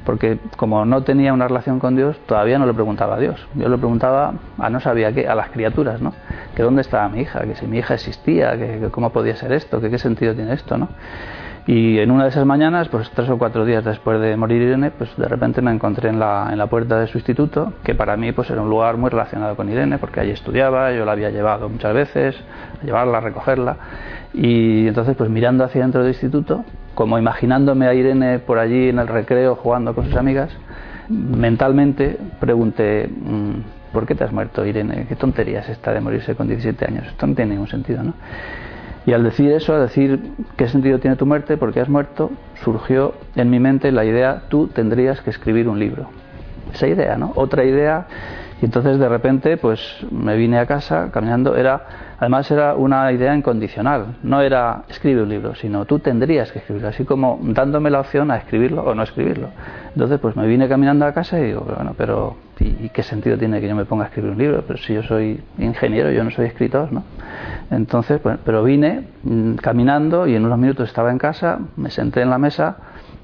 porque 0.05 0.39
como 0.57 0.85
no 0.85 1.05
tenía 1.05 1.33
una 1.33 1.47
relación 1.47 1.79
con 1.79 1.95
Dios, 1.95 2.17
todavía 2.27 2.59
no 2.59 2.67
le 2.67 2.75
preguntaba 2.75 3.15
a 3.15 3.19
Dios. 3.21 3.47
Yo 3.55 3.69
le 3.69 3.79
preguntaba 3.79 4.35
a 4.59 4.69
no 4.69 4.81
sabía 4.81 5.13
qué, 5.13 5.29
a 5.29 5.37
las 5.37 5.51
criaturas, 5.51 6.03
¿no? 6.03 6.13
Que 6.57 6.65
dónde 6.65 6.83
estaba 6.83 7.09
mi 7.09 7.21
hija, 7.21 7.43
que 7.43 7.55
si 7.55 7.69
mi 7.69 7.79
hija 7.79 7.95
existía, 7.95 8.59
que, 8.59 8.89
cómo 8.91 9.11
podía 9.11 9.37
ser 9.37 9.53
esto, 9.53 9.81
que 9.81 9.91
qué 9.91 9.99
sentido 9.99 10.35
tiene 10.35 10.53
esto, 10.53 10.77
¿no? 10.77 10.89
Y 11.67 11.99
en 11.99 12.11
una 12.11 12.25
de 12.25 12.31
esas 12.31 12.47
mañanas, 12.47 12.89
pues 12.89 13.11
tres 13.11 13.29
o 13.29 13.39
cuatro 13.39 13.65
días 13.65 13.85
después 13.85 14.21
de 14.21 14.37
morir 14.37 14.63
Irene, 14.63 14.91
pues 14.91 15.15
de 15.17 15.29
repente 15.29 15.61
me 15.61 15.71
encontré 15.71 16.09
en 16.09 16.19
la, 16.19 16.49
en 16.51 16.59
la 16.59 16.67
puerta 16.67 16.99
de 16.99 17.07
su 17.07 17.19
instituto, 17.19 17.75
que 17.85 17.95
para 17.95 18.17
mí 18.17 18.33
pues 18.33 18.51
era 18.51 18.63
un 18.63 18.71
lugar 18.71 18.97
muy 18.97 19.11
relacionado 19.11 19.55
con 19.57 19.69
Irene, 19.69 19.99
porque 19.99 20.21
allí 20.21 20.31
estudiaba, 20.31 20.93
yo 20.93 21.05
la 21.05 21.13
había 21.13 21.31
llevado 21.31 21.69
muchas 21.69 21.93
veces, 21.93 22.37
a 22.81 22.85
llevarla, 22.85 23.19
a 23.19 23.21
recogerla, 23.21 23.77
y 24.33 24.87
entonces 24.87 25.15
pues 25.17 25.29
mirando 25.29 25.65
hacia 25.65 25.83
dentro 25.83 26.01
del 26.01 26.13
instituto, 26.13 26.65
como 26.95 27.19
imaginándome 27.19 27.87
a 27.87 27.95
Irene 27.95 28.39
por 28.39 28.59
allí 28.59 28.89
en 28.89 28.99
el 28.99 29.07
recreo 29.07 29.55
jugando 29.55 29.95
con 29.95 30.07
sus 30.07 30.17
amigas, 30.17 30.51
mentalmente 31.09 32.17
pregunté, 32.39 33.09
mm, 33.09 33.93
¿por 33.93 34.07
qué 34.07 34.15
te 34.15 34.25
has 34.25 34.33
muerto, 34.33 34.65
Irene? 34.65 35.07
¿Qué 35.09 35.17
tonterías 35.17 35.69
esta 35.69 35.93
de 35.93 36.01
morirse 36.01 36.35
con 36.35 36.49
17 36.49 36.87
años? 36.87 37.07
Esto 37.07 37.27
no 37.27 37.35
tiene 37.35 37.53
ningún 37.53 37.69
sentido, 37.69 38.03
¿no? 38.03 38.15
Y 39.11 39.13
al 39.13 39.25
decir 39.25 39.51
eso, 39.51 39.75
al 39.75 39.81
decir 39.81 40.21
qué 40.57 40.69
sentido 40.69 41.01
tiene 41.01 41.17
tu 41.17 41.27
muerte, 41.27 41.57
porque 41.57 41.81
has 41.81 41.89
muerto, 41.89 42.31
surgió 42.63 43.15
en 43.35 43.51
mi 43.51 43.59
mente 43.59 43.91
la 43.91 44.05
idea, 44.05 44.43
tú 44.49 44.69
tendrías 44.69 45.21
que 45.21 45.31
escribir 45.31 45.69
un 45.69 45.81
libro. 45.81 46.07
Esa 46.73 46.87
idea, 46.87 47.17
¿no? 47.17 47.33
Otra 47.35 47.65
idea 47.65 48.07
y 48.63 48.67
entonces 48.67 49.01
de 49.01 49.09
repente 49.09 49.57
pues 49.57 49.81
me 50.13 50.37
vine 50.37 50.61
a 50.61 50.67
casa 50.67 51.11
caminando, 51.13 51.57
era 51.57 52.15
además 52.21 52.49
era 52.53 52.77
una 52.77 53.11
idea 53.11 53.35
incondicional, 53.35 54.15
no 54.23 54.43
era 54.43 54.85
escribe 54.89 55.25
un 55.25 55.29
libro, 55.29 55.57
sino 55.57 55.87
tú 55.87 55.99
tendrías 55.99 56.53
que 56.53 56.61
escribirlo, 56.61 56.87
así 56.87 57.05
como 57.05 57.41
dándome 57.43 57.91
la 57.91 57.99
opción 57.99 58.31
a 58.31 58.37
escribirlo 58.37 58.85
o 58.85 58.95
no 58.95 59.03
escribirlo. 59.03 59.49
Entonces 59.93 60.21
pues 60.21 60.37
me 60.37 60.47
vine 60.47 60.69
caminando 60.69 61.05
a 61.05 61.13
casa 61.13 61.41
y 61.41 61.47
digo, 61.47 61.63
bueno, 61.63 61.95
pero 61.99 62.37
¿y, 62.61 62.91
qué 62.91 63.03
sentido 63.03 63.37
tiene 63.39 63.61
que 63.61 63.69
yo 63.69 63.75
me 63.75 63.85
ponga 63.85 64.05
a 64.05 64.09
escribir 64.09 64.31
un 64.31 64.39
libro? 64.39 64.65
Pero 64.67 64.79
si 64.79 64.95
yo 64.95 65.03
soy 65.03 65.41
ingeniero, 65.59 66.11
yo 66.13 66.23
no 66.23 66.31
soy 66.31 66.47
escritor, 66.47 66.93
¿no? 66.93 67.05
Entonces, 67.71 68.21
pues, 68.21 68.39
pero 68.45 68.63
vine 68.63 69.05
mm, 69.23 69.55
caminando 69.55 70.27
y 70.27 70.35
en 70.35 70.45
unos 70.45 70.59
minutos 70.59 70.89
estaba 70.89 71.11
en 71.11 71.19
casa, 71.19 71.59
me 71.77 71.91
senté 71.91 72.23
en 72.23 72.31
la 72.31 72.39
mesa, 72.39 72.77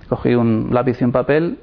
cogí 0.09 0.35
un 0.35 0.71
lápiz 0.73 1.01
y 1.01 1.05
un 1.05 1.13
papel 1.13 1.59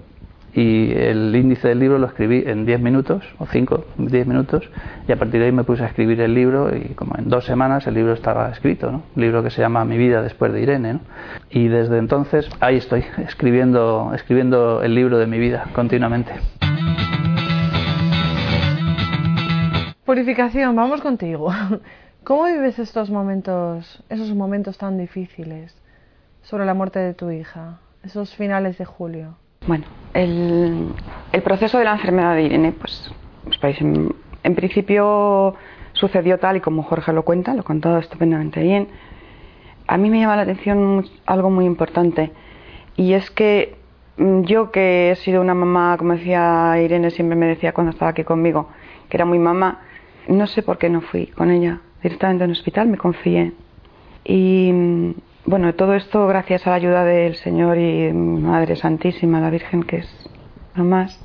y 0.56 0.92
el 0.92 1.36
índice 1.36 1.68
del 1.70 1.80
libro 1.80 1.98
lo 1.98 2.08
escribí 2.08 2.44
en 2.46 2.65
10 2.65 2.80
minutos 2.80 3.24
o 3.39 3.48
5, 3.48 3.86
10 3.98 4.27
minutos 4.27 4.70
y 5.08 5.12
a 5.12 5.15
partir 5.15 5.39
de 5.39 5.48
ahí 5.48 5.51
me 5.51 5.63
puse 5.63 5.84
a 5.84 5.88
escribir 5.88 6.22
el 6.22 6.34
libro 6.34 6.75
y 6.75 6.94
como 6.94 7.15
en 7.18 7.27
dos 7.27 7.46
semanas 7.46 7.88
el 7.88 7.96
libro 7.96 8.13
estaba 8.13 8.50
escrito, 8.51 8.92
¿no? 8.92 9.03
un 9.15 9.22
libro 9.22 9.42
que 9.42 9.50
se 9.50 9.62
llama 9.62 9.84
Mi 9.84 9.98
vida 9.98 10.22
después 10.22 10.53
de 10.53 10.62
Irene 10.62 10.94
¿no? 10.94 11.00
y 11.50 11.70
desde 11.70 11.98
entonces 11.98 12.48
ahí 12.60 12.77
estoy 12.77 13.03
escribiendo, 13.18 14.12
escribiendo 14.13 14.84
el 14.84 14.94
libro 14.94 15.18
de 15.18 15.25
mi 15.25 15.39
vida 15.39 15.65
continuamente. 15.74 16.34
Purificación, 20.05 20.75
vamos 20.75 21.00
contigo. 21.00 21.50
¿Cómo 22.25 22.43
vives 22.45 22.77
estos 22.77 23.10
momentos, 23.10 24.03
esos 24.10 24.33
momentos 24.36 24.77
tan 24.77 24.98
difíciles 24.98 25.74
sobre 26.41 26.65
la 26.65 26.74
muerte 26.74 27.00
de 27.00 27.13
tu 27.13 27.31
hija, 27.31 27.79
esos 28.03 28.36
finales 28.36 28.77
de 28.77 28.83
julio? 28.83 29.36
Bueno, 29.65 29.86
el, 30.13 30.93
proceso 31.41 31.77
de 31.77 31.86
la 31.86 31.93
enfermedad 31.93 32.36
de 32.36 32.43
Irene, 32.43 32.74
pues, 32.74 33.13
pues 33.62 33.79
en, 33.79 34.55
principio 34.55 35.55
sucedió 35.93 36.38
tal 36.38 36.57
y 36.57 36.60
como 36.60 36.83
Jorge 36.83 37.13
lo 37.13 37.24
cuenta, 37.24 37.53
lo 37.53 37.62
ha 37.62 37.63
contado 37.63 37.98
estupendamente 37.98 38.62
bien. 38.62 38.89
A 39.88 39.98
mí 39.98 40.10
me 40.10 40.19
llama 40.19 40.36
la 40.36 40.41
atención 40.41 41.05
algo 41.25 41.50
muy 41.50 41.63
importante 41.63 42.33
y 42.98 43.13
es 43.13 43.31
que 43.31 43.77
mm, 44.17 44.41
yo 44.41 44.69
que 44.69 45.12
he 45.12 45.15
sido 45.15 45.39
una 45.39 45.53
mamá, 45.53 45.95
como 45.98 46.13
decía 46.13 46.77
Irene, 46.81 47.10
siempre 47.10 47.38
me 47.38 47.45
decía 47.45 47.74
cuando 47.74 47.91
estaba 47.91 48.12
aquí 48.12 48.25
conmigo, 48.25 48.67
que 49.07 49.15
era 49.15 49.24
muy 49.24 49.39
mamá, 49.39 49.79
no 50.27 50.48
sé 50.48 50.63
por 50.63 50.77
qué 50.77 50.89
no 50.89 51.01
fui 51.01 51.27
con 51.27 51.51
ella 51.51 51.82
directamente 52.01 52.44
en 52.44 52.50
el 52.50 52.58
hospital, 52.58 52.88
me 52.88 52.98
confié. 52.98 53.53
Y 54.25 54.72
mm, 54.72 55.12
bueno, 55.46 55.74
todo 55.74 55.94
esto 55.94 56.27
gracias 56.27 56.65
a 56.65 56.72
la 56.72 56.75
ayuda 56.77 57.03
del 57.03 57.36
Señor 57.36 57.77
y 57.77 58.12
Madre 58.13 58.75
Santísima, 58.75 59.39
la 59.39 59.50
Virgen, 59.50 59.84
que 59.84 59.98
es 59.98 60.30
lo 60.75 60.84
más, 60.84 61.20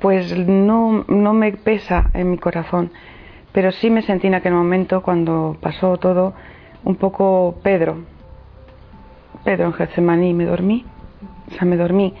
pues 0.00 0.36
no, 0.36 1.04
no 1.08 1.32
me 1.32 1.52
pesa 1.52 2.10
en 2.14 2.30
mi 2.30 2.38
corazón, 2.38 2.90
pero 3.52 3.70
sí 3.72 3.90
me 3.90 4.02
sentí 4.02 4.26
en 4.26 4.34
aquel 4.34 4.52
momento, 4.52 5.02
cuando 5.02 5.56
pasó 5.60 5.96
todo, 5.96 6.34
un 6.84 6.96
poco 6.96 7.56
Pedro, 7.62 7.98
Pedro 9.44 9.66
en 9.66 9.72
Getsemaní, 9.72 10.34
me 10.34 10.44
dormí, 10.44 10.84
o 11.50 11.54
sea, 11.54 11.64
me 11.66 11.76
dormí. 11.76 12.14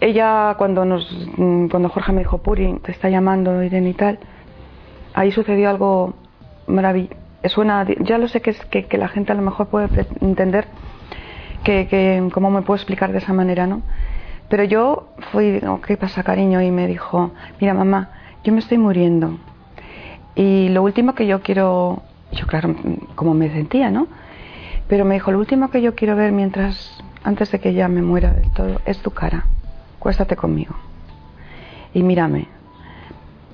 Ella, 0.00 0.54
cuando, 0.58 0.84
nos, 0.84 1.08
cuando 1.36 1.88
Jorge 1.88 2.12
me 2.12 2.20
dijo, 2.20 2.38
Puri, 2.38 2.78
te 2.82 2.92
está 2.92 3.08
llamando 3.08 3.62
Irene 3.62 3.90
y 3.90 3.94
tal, 3.94 4.18
ahí 5.14 5.32
sucedió 5.32 5.70
algo 5.70 6.14
maravilloso 6.66 7.16
suena, 7.48 7.86
ya 8.00 8.18
lo 8.18 8.28
sé 8.28 8.40
que, 8.40 8.50
es, 8.50 8.64
que, 8.66 8.98
la 8.98 9.08
gente 9.08 9.32
a 9.32 9.34
lo 9.34 9.42
mejor 9.42 9.68
puede 9.68 9.88
entender 10.20 10.66
que, 11.64 11.86
que, 11.88 12.28
cómo 12.32 12.50
me 12.50 12.62
puedo 12.62 12.76
explicar 12.76 13.12
de 13.12 13.18
esa 13.18 13.32
manera, 13.32 13.66
¿no? 13.66 13.82
Pero 14.48 14.64
yo 14.64 15.08
fui, 15.30 15.60
¿qué 15.86 15.96
pasa, 15.96 16.22
cariño? 16.22 16.60
Y 16.60 16.70
me 16.70 16.86
dijo, 16.86 17.32
mira, 17.60 17.74
mamá, 17.74 18.10
yo 18.44 18.52
me 18.52 18.58
estoy 18.58 18.78
muriendo. 18.78 19.38
Y 20.34 20.68
lo 20.68 20.82
último 20.82 21.14
que 21.14 21.26
yo 21.26 21.40
quiero, 21.40 22.02
yo 22.32 22.46
claro, 22.46 22.74
como 23.14 23.34
me 23.34 23.50
sentía, 23.50 23.90
¿no? 23.90 24.08
Pero 24.88 25.04
me 25.04 25.14
dijo, 25.14 25.32
lo 25.32 25.38
último 25.38 25.70
que 25.70 25.80
yo 25.80 25.94
quiero 25.94 26.16
ver 26.16 26.32
mientras, 26.32 27.02
antes 27.24 27.50
de 27.50 27.60
que 27.60 27.72
ya 27.72 27.88
me 27.88 28.02
muera 28.02 28.32
del 28.32 28.50
todo, 28.50 28.80
es 28.84 28.98
tu 28.98 29.10
cara. 29.10 29.46
Cuéstate 30.02 30.34
conmigo. 30.34 30.74
Y 31.94 32.02
mírame. 32.02 32.48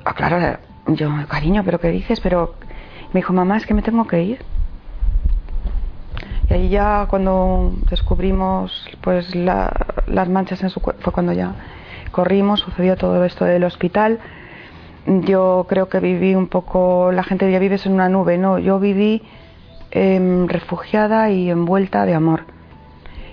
Ah, 0.03 0.15
claro, 0.15 0.59
yo, 0.87 1.11
cariño, 1.29 1.63
pero 1.63 1.79
¿qué 1.79 1.91
dices? 1.91 2.21
Pero 2.21 2.55
me 3.13 3.21
dijo, 3.21 3.35
mamá, 3.35 3.59
es 3.59 3.67
que 3.67 3.75
me 3.75 3.83
tengo 3.83 4.07
que 4.07 4.23
ir. 4.23 4.39
Y 6.49 6.55
ahí 6.55 6.69
ya 6.71 7.07
cuando 7.11 7.75
descubrimos 7.91 8.89
pues 9.03 9.35
las 9.35 10.29
manchas 10.31 10.63
en 10.63 10.71
su 10.71 10.81
cuerpo, 10.81 11.03
fue 11.03 11.13
cuando 11.13 11.35
ya 11.35 11.53
corrimos, 12.13 12.61
sucedió 12.61 12.97
todo 12.97 13.23
esto 13.27 13.45
del 13.45 13.65
hospital. 13.65 14.19
Yo 15.07 15.67
creo 15.69 15.91
que 15.91 16.01
viví 16.01 16.35
un 16.35 16.49
poco, 16.49 17.13
la 17.13 17.25
gente 17.25 17.53
ya 17.53 17.59
vives 17.59 17.85
en 17.85 17.93
una 17.93 18.09
nube, 18.09 18.39
no, 18.39 18.59
yo 18.59 18.81
viví 18.81 19.21
em, 19.91 20.49
refugiada 20.49 21.29
y 21.29 21.51
envuelta 21.51 22.07
de 22.07 22.15
amor. 22.15 22.45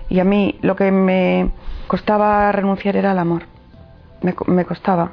Y 0.10 0.20
a 0.20 0.26
mí 0.26 0.60
lo 0.62 0.76
que 0.76 0.92
me 0.92 1.52
costaba 1.88 2.52
renunciar 2.52 2.96
era 2.96 3.12
el 3.12 3.20
amor, 3.20 3.44
me, 4.22 4.34
me 4.48 4.66
costaba. 4.66 5.12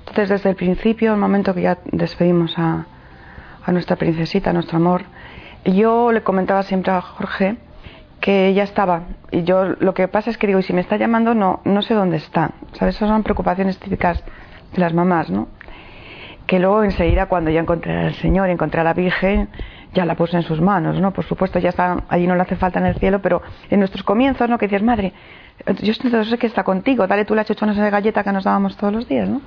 Entonces 0.00 0.28
desde 0.28 0.50
el 0.50 0.56
principio, 0.56 1.12
el 1.12 1.20
momento 1.20 1.54
que 1.54 1.62
ya 1.62 1.78
despedimos 1.84 2.58
a, 2.58 2.86
a 3.64 3.72
nuestra 3.72 3.96
princesita, 3.96 4.50
a 4.50 4.52
nuestro 4.52 4.76
amor. 4.76 5.02
yo 5.64 6.12
le 6.12 6.22
comentaba 6.22 6.62
siempre 6.62 6.92
a 6.92 7.00
Jorge 7.00 7.56
que 8.20 8.48
ella 8.48 8.64
estaba. 8.64 9.02
Y 9.30 9.44
yo 9.44 9.64
lo 9.78 9.94
que 9.94 10.08
pasa 10.08 10.30
es 10.30 10.38
que 10.38 10.46
digo, 10.46 10.58
y 10.58 10.62
si 10.62 10.72
me 10.72 10.80
está 10.80 10.96
llamando, 10.96 11.34
no, 11.34 11.60
no 11.64 11.82
sé 11.82 11.94
dónde 11.94 12.18
está. 12.18 12.52
¿Sabes? 12.72 12.96
Esas 12.96 13.08
son 13.08 13.22
preocupaciones 13.22 13.78
típicas 13.78 14.22
de 14.72 14.78
las 14.80 14.92
mamás, 14.92 15.30
¿no? 15.30 15.48
Que 16.46 16.58
luego 16.58 16.82
enseguida 16.82 17.26
cuando 17.26 17.50
ya 17.50 17.60
encontré 17.60 17.96
al 17.96 18.14
Señor 18.14 18.48
y 18.48 18.52
encontré 18.52 18.80
a 18.80 18.84
la 18.84 18.94
Virgen, 18.94 19.48
ya 19.92 20.04
la 20.04 20.14
puse 20.14 20.36
en 20.36 20.42
sus 20.42 20.60
manos, 20.60 21.00
¿no? 21.00 21.12
Por 21.12 21.24
supuesto, 21.24 21.58
ya 21.58 21.70
está, 21.70 22.04
allí 22.08 22.26
no 22.26 22.36
le 22.36 22.42
hace 22.42 22.56
falta 22.56 22.78
en 22.78 22.86
el 22.86 22.94
cielo, 22.96 23.20
pero 23.20 23.42
en 23.68 23.78
nuestros 23.80 24.04
comienzos, 24.04 24.48
¿no? 24.48 24.58
Que 24.58 24.66
dices, 24.66 24.82
madre, 24.82 25.12
yo 25.82 25.94
sé 25.94 26.38
que 26.38 26.46
está 26.46 26.62
contigo, 26.62 27.06
dale 27.06 27.24
tú 27.24 27.34
la 27.34 27.44
chuchonas 27.44 27.76
de 27.76 27.90
galleta 27.90 28.22
que 28.22 28.32
nos 28.32 28.44
dábamos 28.44 28.76
todos 28.76 28.92
los 28.92 29.08
días, 29.08 29.28
¿no? 29.28 29.40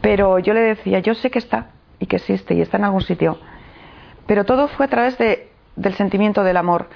Pero 0.00 0.38
yo 0.38 0.52
le 0.54 0.60
decía, 0.60 0.98
yo 1.00 1.14
sé 1.14 1.30
que 1.30 1.38
está, 1.38 1.68
y 2.00 2.06
que 2.06 2.16
existe 2.16 2.54
y 2.54 2.60
está 2.60 2.76
en 2.76 2.84
algún 2.84 3.02
sitio. 3.02 3.38
Pero 4.26 4.44
todo 4.44 4.68
fue 4.68 4.86
a 4.86 4.88
través 4.88 5.16
de, 5.18 5.48
del 5.76 5.94
sentimiento 5.94 6.44
del 6.44 6.56
amor. 6.56 6.88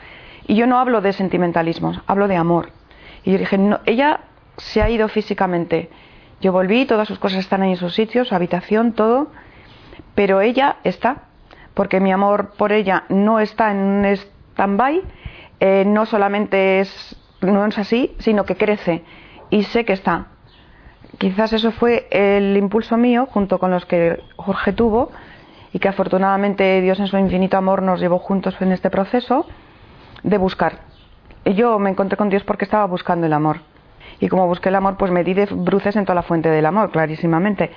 Y 0.46 0.54
yo 0.56 0.66
no 0.66 0.78
hablo 0.78 1.00
de 1.00 1.12
sentimentalismos, 1.12 2.00
hablo 2.06 2.28
de 2.28 2.36
amor. 2.36 2.70
Y 3.24 3.32
yo 3.32 3.38
dije, 3.38 3.58
no, 3.58 3.80
ella 3.86 4.20
se 4.56 4.82
ha 4.82 4.90
ido 4.90 5.08
físicamente. 5.08 5.90
Yo 6.40 6.52
volví, 6.52 6.84
todas 6.84 7.08
sus 7.08 7.18
cosas 7.18 7.40
están 7.40 7.62
ahí 7.62 7.70
en 7.70 7.76
sus 7.76 7.94
sitios, 7.94 8.28
su 8.28 8.34
habitación, 8.34 8.92
todo. 8.92 9.30
Pero 10.14 10.40
ella 10.40 10.76
está, 10.84 11.24
porque 11.74 12.00
mi 12.00 12.12
amor 12.12 12.52
por 12.56 12.72
ella 12.72 13.04
no 13.08 13.40
está 13.40 13.70
en 13.70 13.78
un 13.78 14.04
stand-by, 14.04 15.02
eh, 15.60 15.84
no 15.86 16.06
solamente 16.06 16.80
es, 16.80 17.16
no 17.40 17.66
es 17.66 17.78
así, 17.78 18.14
sino 18.18 18.44
que 18.44 18.56
crece. 18.56 19.02
Y 19.50 19.64
sé 19.64 19.84
que 19.84 19.92
está 19.92 20.26
quizás 21.18 21.52
eso 21.52 21.70
fue 21.72 22.08
el 22.10 22.56
impulso 22.56 22.96
mío, 22.96 23.26
junto 23.30 23.58
con 23.58 23.70
los 23.70 23.86
que 23.86 24.20
Jorge 24.36 24.72
tuvo, 24.72 25.10
y 25.72 25.78
que 25.78 25.88
afortunadamente 25.88 26.80
Dios 26.80 26.98
en 27.00 27.06
su 27.06 27.16
infinito 27.16 27.56
amor 27.56 27.82
nos 27.82 28.00
llevó 28.00 28.18
juntos 28.18 28.56
en 28.60 28.72
este 28.72 28.90
proceso, 28.90 29.46
de 30.22 30.38
buscar. 30.38 30.80
Yo 31.44 31.78
me 31.78 31.90
encontré 31.90 32.16
con 32.16 32.28
Dios 32.28 32.44
porque 32.44 32.64
estaba 32.64 32.86
buscando 32.86 33.26
el 33.26 33.32
amor. 33.32 33.60
Y 34.20 34.28
como 34.28 34.46
busqué 34.46 34.68
el 34.68 34.74
amor, 34.76 34.96
pues 34.96 35.10
me 35.10 35.24
di 35.24 35.34
de 35.34 35.46
bruces 35.46 35.96
en 35.96 36.04
toda 36.04 36.14
la 36.14 36.22
fuente 36.22 36.48
del 36.48 36.66
amor, 36.66 36.90
clarísimamente. 36.90 37.70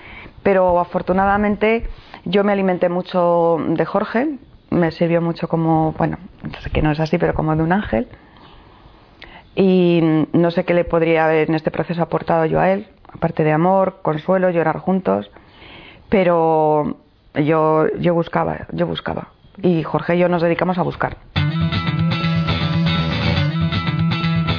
Pero 0.44 0.80
afortunadamente 0.80 1.88
yo 2.26 2.44
me 2.44 2.52
alimenté 2.52 2.90
mucho 2.90 3.58
de 3.68 3.86
Jorge, 3.86 4.38
me 4.70 4.92
sirvió 4.92 5.22
mucho 5.22 5.48
como, 5.48 5.94
bueno, 5.94 6.18
sé 6.60 6.70
que 6.70 6.82
no 6.82 6.92
es 6.92 7.00
así, 7.00 7.18
pero 7.18 7.34
como 7.34 7.56
de 7.56 7.64
un 7.64 7.72
ángel. 7.72 8.08
Y 9.56 10.02
no 10.34 10.52
sé 10.52 10.66
qué 10.66 10.74
le 10.74 10.84
podría 10.84 11.26
haber 11.26 11.50
en 11.50 11.56
este 11.56 11.72
proceso 11.72 12.02
aportado 12.02 12.46
yo 12.46 12.60
a 12.60 12.72
él, 12.72 12.88
aparte 13.12 13.44
de 13.44 13.54
amor, 13.54 14.00
consuelo, 14.02 14.50
llorar 14.50 14.80
juntos, 14.80 15.32
pero 16.10 16.98
yo, 17.34 17.88
yo 18.00 18.14
buscaba, 18.14 18.68
yo 18.72 18.86
buscaba. 18.86 19.30
Y 19.62 19.84
Jorge 19.84 20.16
y 20.16 20.20
yo 20.20 20.28
nos 20.28 20.42
dedicamos 20.42 20.78
a 20.78 20.84
buscar. 20.84 21.18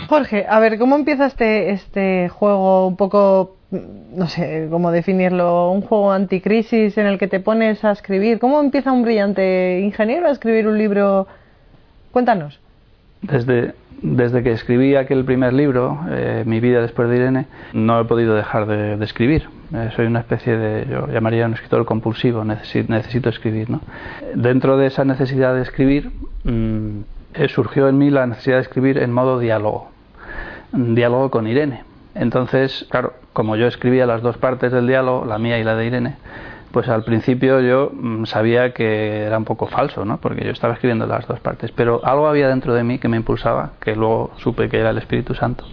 Jorge, 0.09 0.47
a 0.49 0.61
ver, 0.61 0.79
¿cómo 0.79 0.97
empieza 0.97 1.27
este, 1.27 1.71
este 1.71 2.29
juego 2.29 2.87
un 2.87 2.97
poco, 2.97 3.57
no 3.71 4.29
sé 4.29 4.69
cómo 4.71 4.93
definirlo, 4.93 5.73
un 5.73 5.83
juego 5.83 6.13
anticrisis 6.13 6.97
en 6.97 7.07
el 7.07 7.19
que 7.19 7.27
te 7.27 7.41
pones 7.41 7.85
a 7.85 7.91
escribir? 7.91 8.39
¿Cómo 8.39 8.61
empieza 8.61 8.93
un 8.93 9.03
brillante 9.03 9.81
ingeniero 9.81 10.29
a 10.29 10.31
escribir 10.31 10.69
un 10.69 10.79
libro? 10.79 11.27
Cuéntanos. 12.13 12.61
Desde, 13.23 13.75
desde 14.01 14.43
que 14.43 14.53
escribí 14.53 14.95
aquel 14.95 15.25
primer 15.25 15.53
libro, 15.53 15.99
eh, 16.11 16.45
Mi 16.47 16.61
vida 16.61 16.81
después 16.81 17.09
de 17.09 17.17
Irene, 17.17 17.47
no 17.73 18.01
he 18.01 18.05
podido 18.05 18.35
dejar 18.35 18.67
de, 18.67 19.03
escribir. 19.03 19.49
Eh, 19.75 19.91
soy 19.97 20.07
una 20.07 20.21
especie 20.21 20.57
de, 20.57 20.87
yo 20.89 21.09
llamaría 21.09 21.47
un 21.47 21.55
escritor 21.55 21.85
compulsivo, 21.85 22.45
necesito, 22.45 22.93
necesito 22.93 23.29
escribir. 23.29 23.71
¿no? 23.71 23.81
Dentro 24.35 24.77
de 24.77 24.87
esa 24.87 25.05
necesidad 25.05 25.55
de 25.55 25.63
escribir, 25.63 26.13
mm, 26.45 27.01
eh, 27.35 27.49
surgió 27.49 27.89
en 27.89 27.99
mí 27.99 28.11
la 28.11 28.27
necesidad 28.27 28.57
de 28.57 28.63
escribir 28.63 28.99
en 28.99 29.13
modo 29.13 29.39
diálogo, 29.39 29.91
diálogo 30.73 31.31
con 31.31 31.47
Irene. 31.47 31.85
Entonces, 32.15 32.87
claro, 32.91 33.15
como 33.33 33.57
yo 33.57 33.67
escribía 33.67 34.07
las 34.07 34.23
dos 34.23 34.39
partes 34.39 34.73
del 34.73 34.87
diálogo, 34.87 35.25
la 35.27 35.39
mía 35.39 35.59
y 35.59 35.65
la 35.65 35.77
de 35.77 35.87
Irene, 35.87 36.17
pues 36.73 36.89
al 36.89 37.05
principio 37.05 37.61
yo 37.61 37.91
mm, 37.93 38.25
sabía 38.25 38.73
que 38.73 39.23
era 39.23 39.39
un 39.39 39.45
poco 39.45 39.67
falso, 39.67 40.05
¿no? 40.05 40.19
Porque 40.19 40.45
yo 40.45 40.51
estaba 40.51 40.75
escribiendo 40.75 41.07
las 41.07 41.27
dos 41.27 41.41
partes, 41.41 41.73
pero 41.73 42.05
algo 42.05 42.27
había 42.27 42.49
dentro 42.49 42.75
de 42.75 42.85
mí 42.85 42.99
que 42.99 43.09
me 43.09 43.17
impulsaba, 43.17 43.73
que 43.81 43.95
luego 43.95 44.33
supe 44.37 44.69
que 44.69 44.79
era 44.79 44.91
el 44.91 44.99
Espíritu 44.99 45.35
Santo, 45.35 45.65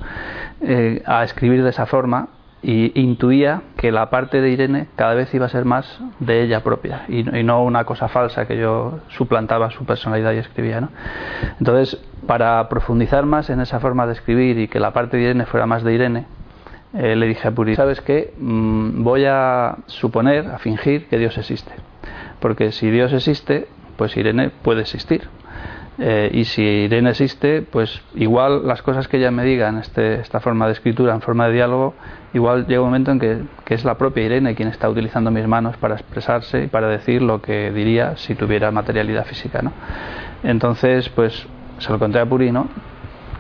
eh, 0.62 1.02
a 1.06 1.24
escribir 1.24 1.64
de 1.64 1.70
esa 1.70 1.86
forma 1.86 2.30
y 2.64 2.98
intuía 3.00 3.62
que 3.78 3.92
la 3.92 4.10
parte 4.10 4.40
de 4.40 4.50
Irene 4.50 4.88
cada 4.96 5.14
vez 5.14 5.34
iba 5.34 5.46
a 5.46 5.50
ser 5.50 5.66
más 5.66 6.00
de 6.20 6.42
ella 6.42 6.64
propia 6.64 7.04
y, 7.10 7.24
no 7.24 7.64
una 7.64 7.84
cosa 7.84 8.08
falsa 8.08 8.48
que 8.48 8.58
yo 8.58 9.00
suplantaba 9.10 9.70
su 9.72 9.86
personalidad 9.86 10.32
y 10.32 10.38
escribía. 10.38 10.80
¿no? 10.80 10.90
Entonces, 11.60 12.02
para 12.26 12.68
profundizar 12.70 13.26
más 13.26 13.50
en 13.50 13.60
esa 13.60 13.82
forma 13.82 14.08
de 14.08 14.14
escribir 14.14 14.58
y 14.58 14.68
que 14.70 14.80
la 14.80 14.94
parte 14.94 15.18
de 15.18 15.24
Irene 15.24 15.46
fuera 15.46 15.66
más 15.66 15.84
de 15.84 15.94
Irene, 15.94 16.26
eh, 16.94 17.16
le 17.16 17.28
dije 17.28 17.48
a 17.48 17.52
Puri, 17.52 17.76
¿sabes 17.76 18.00
qué? 18.02 18.34
Mm, 18.38 19.04
voy 19.04 19.26
a 19.26 19.78
suponer, 19.88 20.48
a 20.48 20.60
fingir 20.60 21.08
que 21.08 21.18
Dios 21.18 21.38
existe. 21.38 21.72
Porque 22.40 22.72
si 22.72 22.90
Dios 22.90 23.12
existe, 23.12 23.68
pues 23.98 24.16
Irene 24.16 24.52
puede 24.62 24.82
existir. 24.82 25.28
Eh, 26.00 26.32
y 26.34 26.46
si 26.46 26.62
Irene 26.62 27.12
existe, 27.12 27.62
pues 27.62 28.02
igual 28.16 28.68
las 28.68 28.82
cosas 28.82 29.08
que 29.08 29.18
ella 29.18 29.30
me 29.30 29.44
diga 29.44 29.70
en 29.70 29.78
este, 29.78 30.16
esta 30.16 30.40
forma 30.40 30.66
de 30.66 30.74
escritura, 30.74 31.14
en 31.14 31.22
forma 31.22 31.48
de 31.48 31.54
diálogo, 31.54 31.94
igual 32.34 32.66
llega 32.66 32.82
un 32.82 32.88
momento 32.88 33.12
en 33.12 33.20
que, 33.20 33.44
es 33.70 33.86
la 33.86 33.98
propia 33.98 34.24
Irene 34.24 34.56
quien 34.56 34.70
está 34.70 34.90
utilizando 34.90 35.30
mis 35.32 35.48
manos 35.48 35.78
para 35.78 35.96
expresarse 35.96 36.64
y 36.64 36.68
para 36.68 36.88
decir 36.88 37.22
lo 37.22 37.42
que 37.42 37.72
diría 37.72 38.18
si 38.18 38.34
tuviera 38.36 38.72
materialidad 38.72 39.26
física. 39.26 39.62
¿no? 39.62 39.72
Entonces, 40.44 41.10
pues 41.10 41.46
se 41.78 41.92
lo 41.92 42.00
conté 42.00 42.20
a 42.20 42.26
Puri, 42.26 42.52
¿no? 42.52 42.68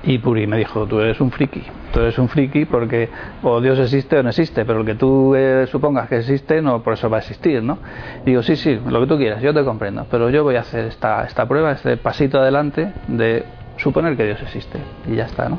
Y 0.06 0.18
Puri 0.18 0.48
me 0.48 0.58
dijo, 0.58 0.86
tú 0.86 1.00
eres 1.00 1.22
un 1.22 1.32
friki, 1.32 1.64
tú 1.94 2.02
eres 2.02 2.18
un 2.20 2.28
friki 2.28 2.66
porque 2.66 3.10
o 3.42 3.62
Dios 3.62 3.80
existe 3.80 4.20
o 4.20 4.24
no 4.24 4.30
existe, 4.30 4.66
pero 4.66 4.80
lo 4.80 4.86
que 4.86 4.96
tú 4.96 5.34
eh, 5.34 5.66
supongas 5.72 6.10
que 6.10 6.18
existe, 6.18 6.62
no 6.62 6.84
por 6.84 6.94
eso 6.94 7.10
va 7.10 7.18
a 7.18 7.20
existir, 7.22 7.64
¿no? 7.64 7.78
digo, 8.26 8.44
sí, 8.44 8.58
sí, 8.58 8.78
lo 8.86 9.00
que 9.00 9.08
tú 9.08 9.18
quieras, 9.18 9.42
yo 9.42 9.54
te 9.54 9.64
comprendo, 9.64 10.06
pero 10.12 10.30
yo 10.30 10.44
voy 10.44 10.58
a 10.58 10.60
hacer 10.60 10.88
esta, 10.88 11.24
esta 11.24 11.48
prueba, 11.48 11.72
este 11.72 11.96
pasito 11.96 12.40
adelante 12.40 12.92
de 13.08 13.46
suponer 13.78 14.18
que 14.18 14.26
Dios 14.26 14.42
existe 14.42 14.78
y 15.10 15.16
ya 15.16 15.24
está, 15.24 15.48
¿no? 15.48 15.58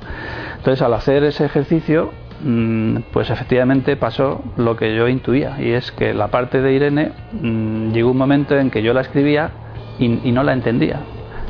Entonces, 0.59 0.83
al 0.83 0.93
hacer 0.93 1.25
ese 1.25 1.47
ejercicio, 1.47 2.13
mm, 2.43 2.99
pues 3.13 3.31
efectivamente 3.31 3.97
pasó 3.97 4.43
lo 4.59 4.77
que 4.77 4.95
yo 4.95 5.09
intuía, 5.09 5.57
y 5.59 5.71
es 5.71 5.91
que 5.91 6.13
la 6.13 6.29
parte 6.29 6.61
de 6.61 6.73
Irene 6.75 7.13
mm, 7.33 7.93
llegó 7.93 8.11
un 8.11 8.19
momento 8.19 8.59
en 8.59 8.71
que 8.71 8.83
yo 8.83 8.93
la 8.93 9.01
escribía 9.01 9.51
y 9.99 10.33
no 10.33 10.43
la 10.43 10.53
entendía 10.53 10.99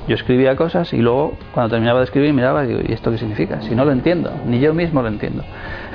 yo 0.06 0.14
escribía 0.14 0.56
cosas 0.56 0.92
y 0.92 0.98
luego 0.98 1.36
cuando 1.52 1.70
terminaba 1.70 2.00
de 2.00 2.04
escribir 2.04 2.32
miraba 2.32 2.64
y 2.64 2.68
digo, 2.68 2.80
¿y 2.86 2.92
esto 2.92 3.10
qué 3.10 3.18
significa? 3.18 3.62
Si 3.62 3.74
no 3.74 3.84
lo 3.84 3.92
entiendo, 3.92 4.32
ni 4.46 4.60
yo 4.60 4.74
mismo 4.74 5.02
lo 5.02 5.08
entiendo. 5.08 5.44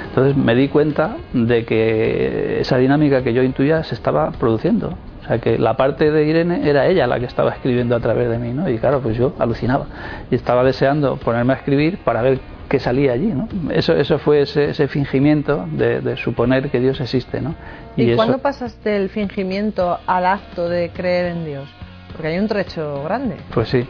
Entonces 0.08 0.36
me 0.36 0.56
di 0.56 0.68
cuenta 0.68 1.18
de 1.34 1.66
que 1.66 2.60
esa 2.62 2.78
dinámica 2.78 3.24
que 3.24 3.34
yo 3.34 3.44
intuía 3.44 3.84
se 3.84 3.94
estaba 3.94 4.32
produciendo. 4.32 4.96
O 5.22 5.28
sea, 5.28 5.38
que 5.38 5.60
la 5.60 5.78
parte 5.78 6.12
de 6.12 6.26
Irene 6.26 6.68
era 6.68 6.88
ella 6.88 7.06
la 7.06 7.20
que 7.20 7.26
estaba 7.26 7.52
escribiendo 7.52 7.96
a 7.96 8.00
través 8.00 8.30
de 8.30 8.40
mí, 8.40 8.52
¿no? 8.52 8.68
Y 8.68 8.80
claro, 8.80 9.02
pues 9.02 9.16
yo 9.16 9.34
alucinaba. 9.38 9.86
Y 10.32 10.36
estaba 10.36 10.64
deseando 10.64 11.18
ponerme 11.18 11.54
a 11.54 11.58
escribir 11.58 12.00
para 12.00 12.24
ver 12.24 12.40
qué 12.68 12.80
salía 12.80 13.14
allí, 13.14 13.28
¿no? 13.28 13.48
Eso, 13.72 13.94
eso 13.94 14.18
fue 14.18 14.42
ese, 14.42 14.72
ese 14.72 14.88
fingimiento 14.88 15.68
de, 15.72 16.18
suponer 16.18 16.72
que 16.72 16.80
Dios 16.80 17.00
existe, 17.02 17.42
¿no? 17.42 17.54
¿Y, 17.96 18.12
¿Y 18.12 18.16
cuándo 18.16 18.40
pasaste 18.40 18.96
el 18.96 19.10
fingimiento 19.10 20.00
al 20.08 20.26
acto 20.26 20.68
de 20.68 20.90
creer 20.90 21.28
en 21.28 21.46
Dios? 21.46 21.70
Porque 22.12 22.28
hay 22.28 22.40
un 22.40 22.48
trecho 22.48 23.04
grande. 23.04 23.38
Pues 23.54 23.70
sí. 23.70 23.88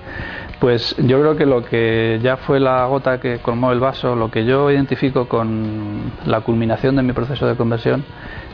Pues 0.60 0.96
yo 0.98 1.20
creo 1.22 1.36
que 1.38 1.46
lo 1.46 1.64
que 1.64 2.20
ya 2.22 2.38
fue 2.38 2.60
la 2.60 2.86
gota 2.86 3.20
que 3.20 3.40
colmó 3.40 3.72
el 3.72 3.80
vaso, 3.80 4.16
lo 4.16 4.30
que 4.30 4.46
yo 4.46 4.70
identifico 4.70 5.28
con 5.30 6.12
la 6.26 6.42
culminación 6.42 6.96
de 6.98 7.04
mi 7.04 7.14
proceso 7.14 7.48
de 7.48 7.56
conversión, 7.56 8.04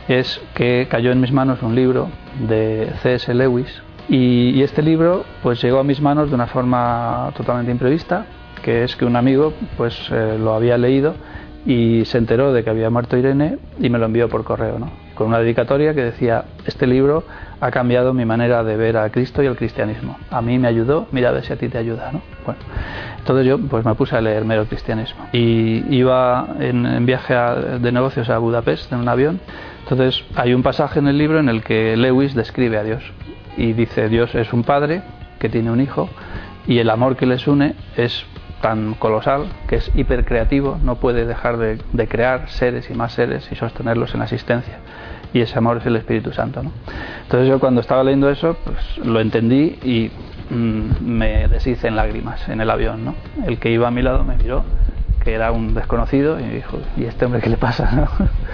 es 0.08 0.40
que 0.54 0.86
cayó 0.88 1.10
en 1.10 1.20
mis 1.20 1.32
manos 1.32 1.62
un 1.62 1.74
libro 1.74 2.08
de 2.48 2.92
C.S. 3.02 3.34
Lewis 3.34 3.82
y, 4.08 4.62
este 4.62 4.82
libro 4.82 5.24
pues 5.42 5.60
llegó 5.60 5.80
a 5.80 5.84
mis 5.84 6.00
manos 6.00 6.28
de 6.28 6.36
una 6.36 6.46
forma 6.46 7.32
totalmente 7.36 7.72
imprevista, 7.72 8.26
que 8.62 8.84
es 8.84 8.94
que 8.94 9.04
un 9.04 9.16
amigo 9.16 9.52
pues 9.76 10.08
eh, 10.12 10.36
lo 10.38 10.54
había 10.54 10.78
leído 10.78 11.14
y 11.64 12.04
se 12.04 12.18
enteró 12.18 12.52
de 12.52 12.62
que 12.62 12.70
había 12.70 12.88
muerto 12.88 13.16
Irene 13.16 13.58
y 13.80 13.90
me 13.90 13.98
lo 13.98 14.06
envió 14.06 14.28
por 14.28 14.44
correo, 14.44 14.78
¿no? 14.78 15.05
Con 15.16 15.28
una 15.28 15.40
dedicatoria 15.40 15.94
que 15.94 16.04
decía, 16.04 16.44
este 16.64 16.86
libro 16.86 17.24
ha 17.60 17.70
cambiado 17.72 18.14
mi 18.14 18.24
manera 18.24 18.62
de 18.62 18.76
ver 18.76 18.96
a 18.96 19.10
Cristo 19.10 19.42
y 19.42 19.46
al 19.46 19.56
cristianismo. 19.56 20.18
A 20.30 20.40
mí 20.40 20.58
me 20.58 20.68
ayudó, 20.68 21.08
mira 21.10 21.30
a 21.30 21.32
ver 21.32 21.44
si 21.44 21.52
a 21.52 21.56
ti 21.56 21.68
te 21.68 21.78
ayuda. 21.78 22.12
¿no? 22.12 22.20
Bueno, 22.44 22.60
entonces 23.18 23.46
yo 23.46 23.58
pues 23.58 23.84
me 23.84 23.94
puse 23.94 24.14
a 24.14 24.20
leer 24.20 24.44
mero 24.44 24.66
cristianismo. 24.66 25.26
Y 25.32 25.84
iba 25.92 26.46
en, 26.60 27.04
viaje 27.06 27.34
de 27.34 27.90
negocios 27.90 28.30
a 28.30 28.38
Budapest 28.38 28.92
en 28.92 29.00
un 29.00 29.08
avión. 29.08 29.40
Entonces 29.82 30.24
hay 30.36 30.54
un 30.54 30.62
pasaje 30.62 31.00
en 31.00 31.08
el 31.08 31.18
libro 31.18 31.40
en 31.40 31.48
el 31.48 31.64
que 31.64 31.96
Lewis 31.96 32.34
describe 32.34 32.78
a 32.78 32.84
Dios. 32.84 33.02
Y 33.56 33.72
dice, 33.72 34.08
Dios 34.08 34.34
es 34.34 34.52
un 34.52 34.62
padre 34.62 35.02
que 35.40 35.48
tiene 35.48 35.70
un 35.70 35.80
hijo 35.80 36.08
y 36.66 36.78
el 36.78 36.90
amor 36.90 37.16
que 37.16 37.26
les 37.26 37.46
une 37.46 37.74
es 37.96 38.24
tan 38.60 38.94
colosal 38.94 39.46
que 39.68 39.76
es 39.76 39.90
hipercreativo, 39.94 40.78
no 40.82 40.96
puede 40.96 41.26
dejar 41.26 41.56
de, 41.58 41.78
de 41.92 42.08
crear 42.08 42.48
seres 42.48 42.90
y 42.90 42.94
más 42.94 43.12
seres 43.12 43.50
y 43.52 43.54
sostenerlos 43.54 44.14
en 44.14 44.20
la 44.20 44.24
existencia 44.24 44.78
y 45.36 45.40
ese 45.42 45.58
amor 45.58 45.78
es 45.78 45.86
el 45.86 45.96
Espíritu 45.96 46.32
Santo. 46.32 46.62
¿no? 46.62 46.72
Entonces 47.22 47.48
yo 47.48 47.60
cuando 47.60 47.80
estaba 47.80 48.02
leyendo 48.02 48.30
eso, 48.30 48.56
pues 48.64 48.98
lo 48.98 49.20
entendí 49.20 49.78
y 49.82 50.10
mm, 50.50 51.04
me 51.04 51.48
deshice 51.48 51.88
en 51.88 51.96
lágrimas 51.96 52.48
en 52.48 52.60
el 52.60 52.70
avión. 52.70 53.04
¿no? 53.04 53.14
El 53.46 53.58
que 53.58 53.70
iba 53.70 53.88
a 53.88 53.90
mi 53.90 54.02
lado 54.02 54.24
me 54.24 54.36
miró, 54.36 54.64
que 55.22 55.34
era 55.34 55.52
un 55.52 55.74
desconocido, 55.74 56.40
y 56.40 56.44
me 56.44 56.54
dijo, 56.54 56.78
¿y 56.96 57.04
este 57.04 57.26
hombre 57.26 57.40
qué 57.40 57.50
le 57.50 57.58
pasa? 57.58 58.08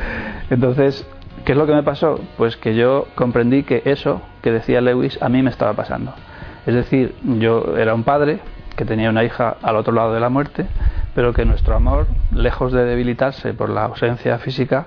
Entonces, 0.51 1.07
¿qué 1.45 1.53
es 1.53 1.59
lo 1.59 1.67
que 1.67 1.75
me 1.75 1.83
pasó? 1.83 2.21
Pues 2.37 2.57
que 2.57 2.75
yo 2.75 3.07
comprendí 3.15 3.63
que 3.63 3.83
eso 3.85 4.23
que 4.43 4.51
decía 4.51 4.81
Lewis 4.81 5.21
a 5.23 5.29
mí 5.29 5.43
me 5.43 5.51
estaba 5.51 5.75
pasando. 5.75 6.15
Es 6.67 6.75
decir, 6.75 7.15
yo 7.23 7.77
era 7.77 7.95
un 7.95 8.05
padre 8.05 8.41
que 8.75 8.85
tenía 8.85 9.11
una 9.11 9.25
hija 9.25 9.57
al 9.63 9.77
otro 9.77 9.93
lado 9.93 10.15
de 10.15 10.21
la 10.21 10.29
muerte, 10.29 10.67
pero 11.15 11.33
que 11.33 11.45
nuestro 11.45 11.75
amor, 11.75 12.07
lejos 12.33 12.73
de 12.73 12.85
debilitarse 12.85 13.55
por 13.55 13.71
la 13.71 13.85
ausencia 13.85 14.39
física, 14.39 14.87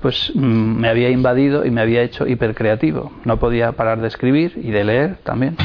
pues 0.00 0.32
mm, 0.34 0.40
me 0.40 0.88
había 0.88 1.10
invadido 1.10 1.64
y 1.64 1.70
me 1.70 1.80
había 1.80 2.02
hecho 2.02 2.26
hipercreativo. 2.26 3.12
No 3.24 3.38
podía 3.38 3.72
parar 3.72 4.00
de 4.00 4.08
escribir 4.08 4.52
y 4.56 4.70
de 4.70 4.84
leer 4.84 5.16
también. 5.22 5.56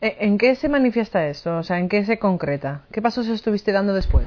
Eh, 0.00 0.16
¿En 0.20 0.38
qué 0.38 0.54
se 0.54 0.68
manifiesta 0.68 1.26
eso? 1.26 1.58
O 1.58 1.62
sea, 1.62 1.78
¿en 1.78 1.88
qué 1.88 2.04
se 2.04 2.18
concreta? 2.18 2.82
¿Qué 2.92 3.00
pasos 3.00 3.28
estuviste 3.28 3.72
dando 3.72 3.94
después? 3.94 4.24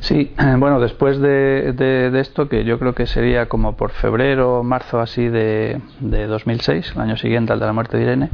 Sí, 0.00 0.32
eh, 0.38 0.54
bueno, 0.58 0.80
después 0.80 1.18
de, 1.20 2.10
esto, 2.20 2.48
que 2.48 2.64
yo 2.64 2.78
creo 2.78 2.94
que 2.94 3.06
sería 3.06 3.46
como 3.46 3.76
por 3.76 3.90
febrero 3.90 4.60
o 4.60 4.62
marzo 4.62 5.00
así 5.00 5.28
de, 5.28 5.80
de 6.00 6.26
2006, 6.26 6.92
el 6.94 7.00
año 7.00 7.16
siguiente 7.16 7.52
al 7.52 7.60
de 7.60 7.66
la 7.66 7.72
muerte 7.72 7.96
de 7.96 8.02
Irene, 8.02 8.30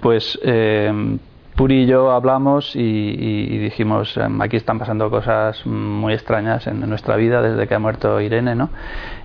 pues 0.00 0.38
eh, 0.42 1.18
Puri 1.54 1.82
y 1.82 1.86
yo 1.86 2.10
hablamos 2.10 2.74
y, 2.74 3.58
dijimos, 3.58 4.16
em, 4.16 4.42
aquí 4.42 4.56
están 4.56 4.80
pasando 4.80 5.08
cosas 5.08 5.64
muy 5.64 6.12
extrañas 6.12 6.66
en 6.66 6.80
nuestra 6.88 7.14
vida 7.14 7.42
desde 7.42 7.68
que 7.68 7.74
ha 7.76 7.78
muerto 7.78 8.20
Irene, 8.20 8.56
¿no? 8.56 8.70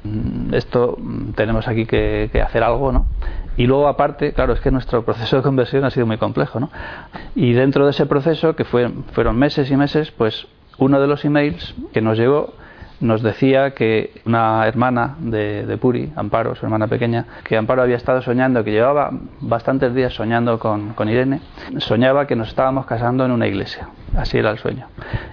Mm, 0.04 0.54
esto 0.54 0.96
mm, 1.00 1.32
tenemos 1.32 1.68
aquí 1.68 1.88
que, 1.88 2.30
hacer 2.46 2.64
algo, 2.64 2.92
¿no? 2.92 3.08
Y 3.60 3.68
luego 3.68 3.90
aparte, 3.90 4.32
claro, 4.32 4.54
es 4.54 4.62
que 4.62 4.72
nuestro 4.72 5.04
proceso 5.04 5.36
de 5.36 5.42
conversión 5.44 5.84
ha 5.84 5.90
sido 5.90 6.06
muy 6.06 6.18
complejo, 6.18 6.62
¿no? 6.62 6.70
Y 7.36 7.52
dentro 7.52 7.84
de 7.84 7.92
ese 7.92 8.06
proceso, 8.06 8.56
que 8.56 8.64
fue, 8.64 8.90
fueron 9.12 9.38
meses 9.38 9.70
y 9.70 9.76
meses, 9.76 10.12
pues 10.12 10.48
uno 10.78 10.98
de 11.02 11.08
los 11.08 11.26
emails 11.26 11.76
que 11.92 12.00
nos 12.00 12.18
llegó 12.18 12.54
nos 13.02 13.22
decía 13.22 13.72
que 13.72 14.14
una 14.26 14.66
hermana 14.66 15.18
de, 15.20 15.78
Puri, 15.78 16.10
Amparo, 16.16 16.56
su 16.56 16.66
hermana 16.66 16.88
pequeña, 16.88 17.26
que 17.44 17.58
Amparo 17.58 17.82
había 17.82 17.98
estado 17.98 18.22
soñando, 18.22 18.64
que 18.64 18.72
llevaba 18.72 19.10
bastantes 19.42 19.94
días 19.94 20.14
soñando 20.14 20.58
con, 20.58 20.96
Irene, 21.10 21.42
soñaba 21.80 22.28
que 22.28 22.38
nos 22.38 22.48
estábamos 22.48 22.86
casando 22.86 23.26
en 23.26 23.32
una 23.32 23.48
iglesia, 23.48 23.90
así 24.16 24.38
era 24.38 24.52
el 24.52 24.60
sueño, 24.60 24.88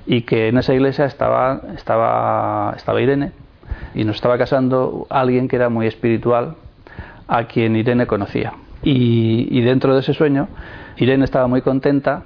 y 0.05 0.23
que 0.23 0.49
en 0.49 0.59
esa 0.59 0.75
iglesia 0.75 1.05
estaba, 1.05 1.61
estaba, 1.77 2.75
estaba 2.77 3.01
Irene 3.01 3.31
y 3.95 4.03
nos 4.03 4.17
estaba 4.17 4.37
casando 4.37 5.07
alguien 5.11 5.47
que 5.47 5.55
era 5.55 5.69
muy 5.69 5.87
espiritual, 5.87 6.57
a 7.29 7.45
quien 7.45 7.77
Irene 7.77 8.07
conocía. 8.07 8.53
Y, 8.83 9.61
dentro 9.63 9.95
de 9.95 10.01
ese 10.01 10.15
sueño, 10.15 10.49
Irene 10.97 11.25
estaba 11.25 11.49
muy 11.49 11.63
contenta 11.63 12.23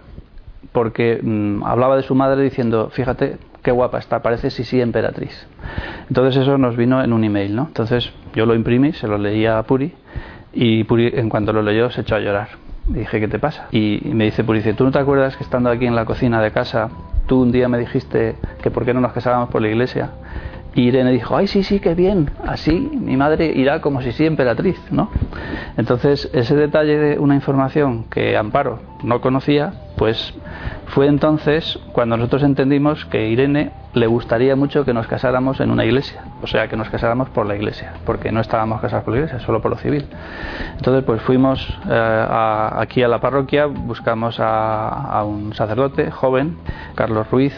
porque 0.73 1.21
mm, 1.23 1.65
hablaba 1.65 1.97
de 1.97 2.03
su 2.03 2.15
madre 2.15 2.43
diciendo, 2.43 2.91
fíjate, 2.93 3.39
qué 3.63 3.71
guapa 3.71 3.99
está, 3.99 4.21
parece 4.21 4.51
sí 4.51 4.81
emperatriz. 4.81 5.47
Entonces 6.09 6.43
eso 6.43 6.59
nos 6.59 6.77
vino 6.77 7.03
en 7.03 7.13
un 7.13 7.25
email, 7.25 7.55
¿no? 7.55 7.67
Entonces 7.69 8.13
yo 8.35 8.47
lo 8.47 8.55
imprimí, 8.55 8.93
se 8.93 9.09
lo 9.09 9.19
leía 9.19 9.59
a 9.59 9.63
Puri 9.63 9.93
y 10.53 10.85
Puri 10.85 11.13
en 11.15 11.29
cuanto 11.29 11.53
lo 11.53 11.63
leyó 11.63 11.91
se 11.91 12.03
echó 12.03 12.17
a 12.17 12.21
llorar. 12.21 12.49
dije, 12.87 13.21
¿qué 13.21 13.29
te 13.29 13.39
pasa? 13.39 13.69
Y, 13.71 14.01
me 14.13 14.25
dice, 14.25 14.45
pues 14.45 14.65
dice, 14.65 14.75
¿tú 14.75 14.85
no 14.85 14.91
te 14.91 14.99
acuerdas 14.99 15.37
que 15.37 15.45
estando 15.45 15.71
aquí 15.71 15.87
en 15.87 15.95
la 15.95 16.05
cocina 16.05 16.43
de 16.43 16.51
casa, 16.51 16.91
tú 17.27 17.43
un 17.43 17.53
día 17.53 17.69
me 17.69 17.79
dijiste 17.79 18.37
que 18.63 18.71
por 18.71 18.85
qué 18.85 18.95
no 18.95 19.01
nos 19.01 19.13
casábamos 19.13 19.51
por 19.51 19.63
la 19.63 19.69
iglesia? 19.69 20.11
Y 20.75 20.83
Irene 20.83 21.11
dijo, 21.11 21.37
ay, 21.37 21.49
sí, 21.49 21.65
sí, 21.65 21.81
qué 21.81 21.95
bien, 21.95 22.31
así 22.47 22.73
mi 22.73 23.17
madre 23.17 23.47
irá 23.47 23.81
como 23.81 24.03
si 24.03 24.13
sí 24.13 24.25
emperatriz, 24.25 24.81
¿no? 24.93 25.11
Entonces, 25.77 26.31
ese 26.33 26.55
detalle 26.55 26.97
de 26.97 27.19
una 27.19 27.35
información 27.35 28.05
que 28.05 28.37
Amparo 28.37 28.79
no 29.03 29.21
conocía, 29.21 29.73
pues 29.97 30.33
fue 30.87 31.09
entonces 31.09 31.79
cuando 31.93 32.17
nosotros 32.17 32.45
entendimos 32.45 33.05
que 33.05 33.29
Irene 33.29 33.73
le 33.95 34.07
gustaría 34.07 34.55
mucho 34.55 34.85
que 34.85 34.95
nos 34.95 35.09
casáramos 35.09 35.59
en 35.59 35.73
una 35.73 35.85
iglesia, 35.85 36.23
o 36.41 36.47
sea, 36.47 36.69
que 36.69 36.77
nos 36.77 36.89
casáramos 36.89 37.29
por 37.31 37.47
la 37.47 37.57
iglesia, 37.57 37.95
porque 38.07 38.31
no 38.31 38.41
estábamos 38.41 38.81
casados 38.81 39.05
por 39.05 39.15
la 39.15 39.21
iglesia, 39.21 39.41
solo 39.41 39.61
por 39.61 39.73
lo 39.73 39.77
civil. 39.77 40.07
Entonces, 40.77 41.03
pues 41.05 41.21
fuimos 41.23 41.69
eh, 41.89 42.27
aquí 42.77 43.03
a 43.03 43.09
la 43.09 43.21
parroquia, 43.21 43.67
buscamos 43.67 44.39
a 44.39 45.25
un 45.25 45.53
sacerdote 45.55 46.13
joven, 46.13 46.57
Carlos 46.95 47.29
Ruiz, 47.31 47.55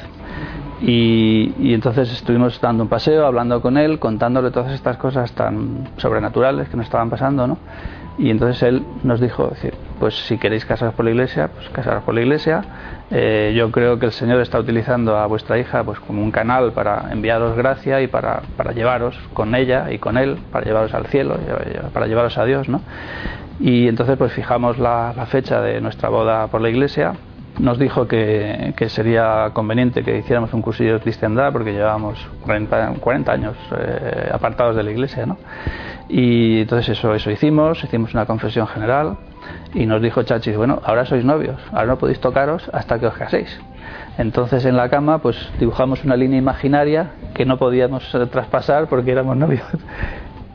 y, 0.85 1.73
entonces 1.73 2.11
estuvimos 2.11 2.61
dando 2.61 2.83
un 2.83 2.89
paseo, 2.89 3.25
hablando 3.25 3.63
con 3.63 3.79
él, 3.79 4.01
contándole 4.01 4.51
todas 4.51 4.73
estas 4.73 4.97
cosas 4.97 5.31
tan 5.33 5.89
sobrenaturales 5.97 6.69
que 6.69 6.77
nos 6.77 6.87
estaban 6.87 7.09
pasando, 7.09 7.47
¿no? 7.47 7.59
Y 8.19 8.31
entonces 8.31 8.63
él 8.65 8.83
nos 9.05 9.21
dijo, 9.21 9.53
pues 10.01 10.15
si 10.27 10.39
queréis 10.39 10.67
casaros 10.67 10.95
por 10.95 11.05
la 11.05 11.13
iglesia, 11.13 11.49
pues 11.49 11.69
casaros 11.71 12.03
por 12.03 12.15
la 12.15 12.21
iglesia. 12.21 12.63
Eh, 13.11 13.55
yo 13.57 13.71
creo 13.71 13.99
que 13.99 14.07
el 14.07 14.13
Señor 14.13 14.41
está 14.41 14.59
utilizando 14.59 15.17
a 15.17 15.27
vuestra 15.27 15.57
hija 15.59 15.85
pues 15.85 16.01
como 16.01 16.21
un 16.21 16.33
canal 16.33 16.73
para 16.73 17.13
enviaros 17.13 17.57
gracia 17.57 18.03
y 18.03 18.09
para, 18.09 18.43
para 18.57 18.73
llevaros 18.73 19.17
con 19.33 19.55
ella 19.55 19.91
y 19.93 19.99
con 19.99 20.19
él, 20.19 20.37
para 20.51 20.65
llevaros 20.65 20.93
al 20.95 21.07
cielo, 21.07 21.39
para 21.95 22.07
llevaros 22.07 22.37
a 22.37 22.45
Dios, 22.45 22.69
¿no? 22.69 22.83
Y 23.61 23.87
entonces 23.87 24.19
pues 24.19 24.33
fijamos 24.33 24.79
la 24.79 25.15
fecha 25.29 25.61
de 25.61 25.81
nuestra 25.81 26.09
boda 26.09 26.49
por 26.49 26.61
la 26.61 26.69
iglesia 26.69 27.15
nos 27.63 27.79
dijo 27.79 28.09
que, 28.09 28.75
sería 28.89 29.51
conveniente 29.53 30.03
que 30.03 30.19
hiciéramos 30.19 30.53
un 30.53 30.63
cursillo 30.63 30.95
de 30.95 31.01
cristiandad 31.01 31.53
porque 31.53 31.73
llevábamos 31.73 32.19
40, 32.45 33.33
años 33.33 33.57
eh, 33.79 34.31
apartados 34.33 34.75
de 34.75 34.83
la 34.83 34.91
iglesia, 34.91 35.27
¿no? 35.27 35.39
Y 36.09 36.63
entonces 36.63 36.99
eso, 36.99 37.15
eso 37.15 37.31
hicimos, 37.31 37.83
hicimos 37.85 38.13
una 38.15 38.27
confesión 38.27 38.67
general 38.67 39.17
y 39.75 39.87
nos 39.87 40.03
dijo 40.03 40.25
Chachi, 40.25 40.51
bueno, 40.53 40.83
ahora 40.85 41.07
sois 41.07 41.25
novios, 41.25 41.61
ahora 41.71 41.87
no 41.87 41.99
podéis 41.99 42.19
tocaros 42.19 42.69
hasta 42.73 42.99
que 42.99 43.07
os 43.07 43.15
caséis. 43.15 43.61
Entonces 44.19 44.65
en 44.65 44.77
la 44.77 44.89
cama 44.89 45.19
pues 45.19 45.37
dibujamos 45.61 46.05
una 46.05 46.17
línea 46.17 46.39
imaginaria 46.39 47.13
que 47.33 47.47
no 47.47 47.59
podíamos 47.59 48.13
eh, 48.13 48.27
traspasar 48.27 48.89
porque 48.89 49.13
éramos 49.13 49.37
novios 49.37 49.63